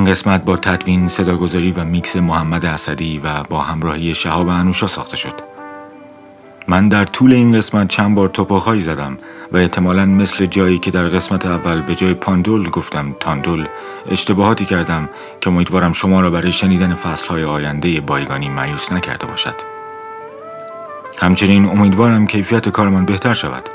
[0.04, 5.34] قسمت با تدوین صداگذاری و میکس محمد اسدی و با همراهی شهاب انوشا ساخته شد.
[6.68, 9.18] من در طول این قسمت چند بار توپاخایی زدم
[9.52, 13.66] و احتمالا مثل جایی که در قسمت اول به جای پاندول گفتم تاندول
[14.10, 15.08] اشتباهاتی کردم
[15.40, 19.54] که امیدوارم شما را برای شنیدن فصلهای آینده بایگانی مایوس نکرده باشد.
[21.18, 23.68] همچنین امیدوارم کیفیت کارمان بهتر شود.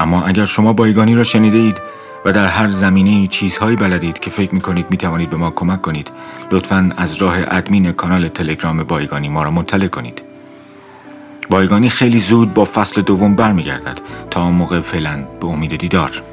[0.00, 1.91] اما اگر شما بایگانی را شنیده اید
[2.24, 5.82] و در هر زمینه چیزهایی بلدید که فکر می کنید می توانید به ما کمک
[5.82, 6.10] کنید
[6.50, 10.22] لطفا از راه ادمین کانال تلگرام بایگانی ما را مطلع کنید.
[11.50, 14.00] بایگانی خیلی زود با فصل دوم برمیگردد
[14.30, 16.31] تا موقع فعلا به امید دیدار.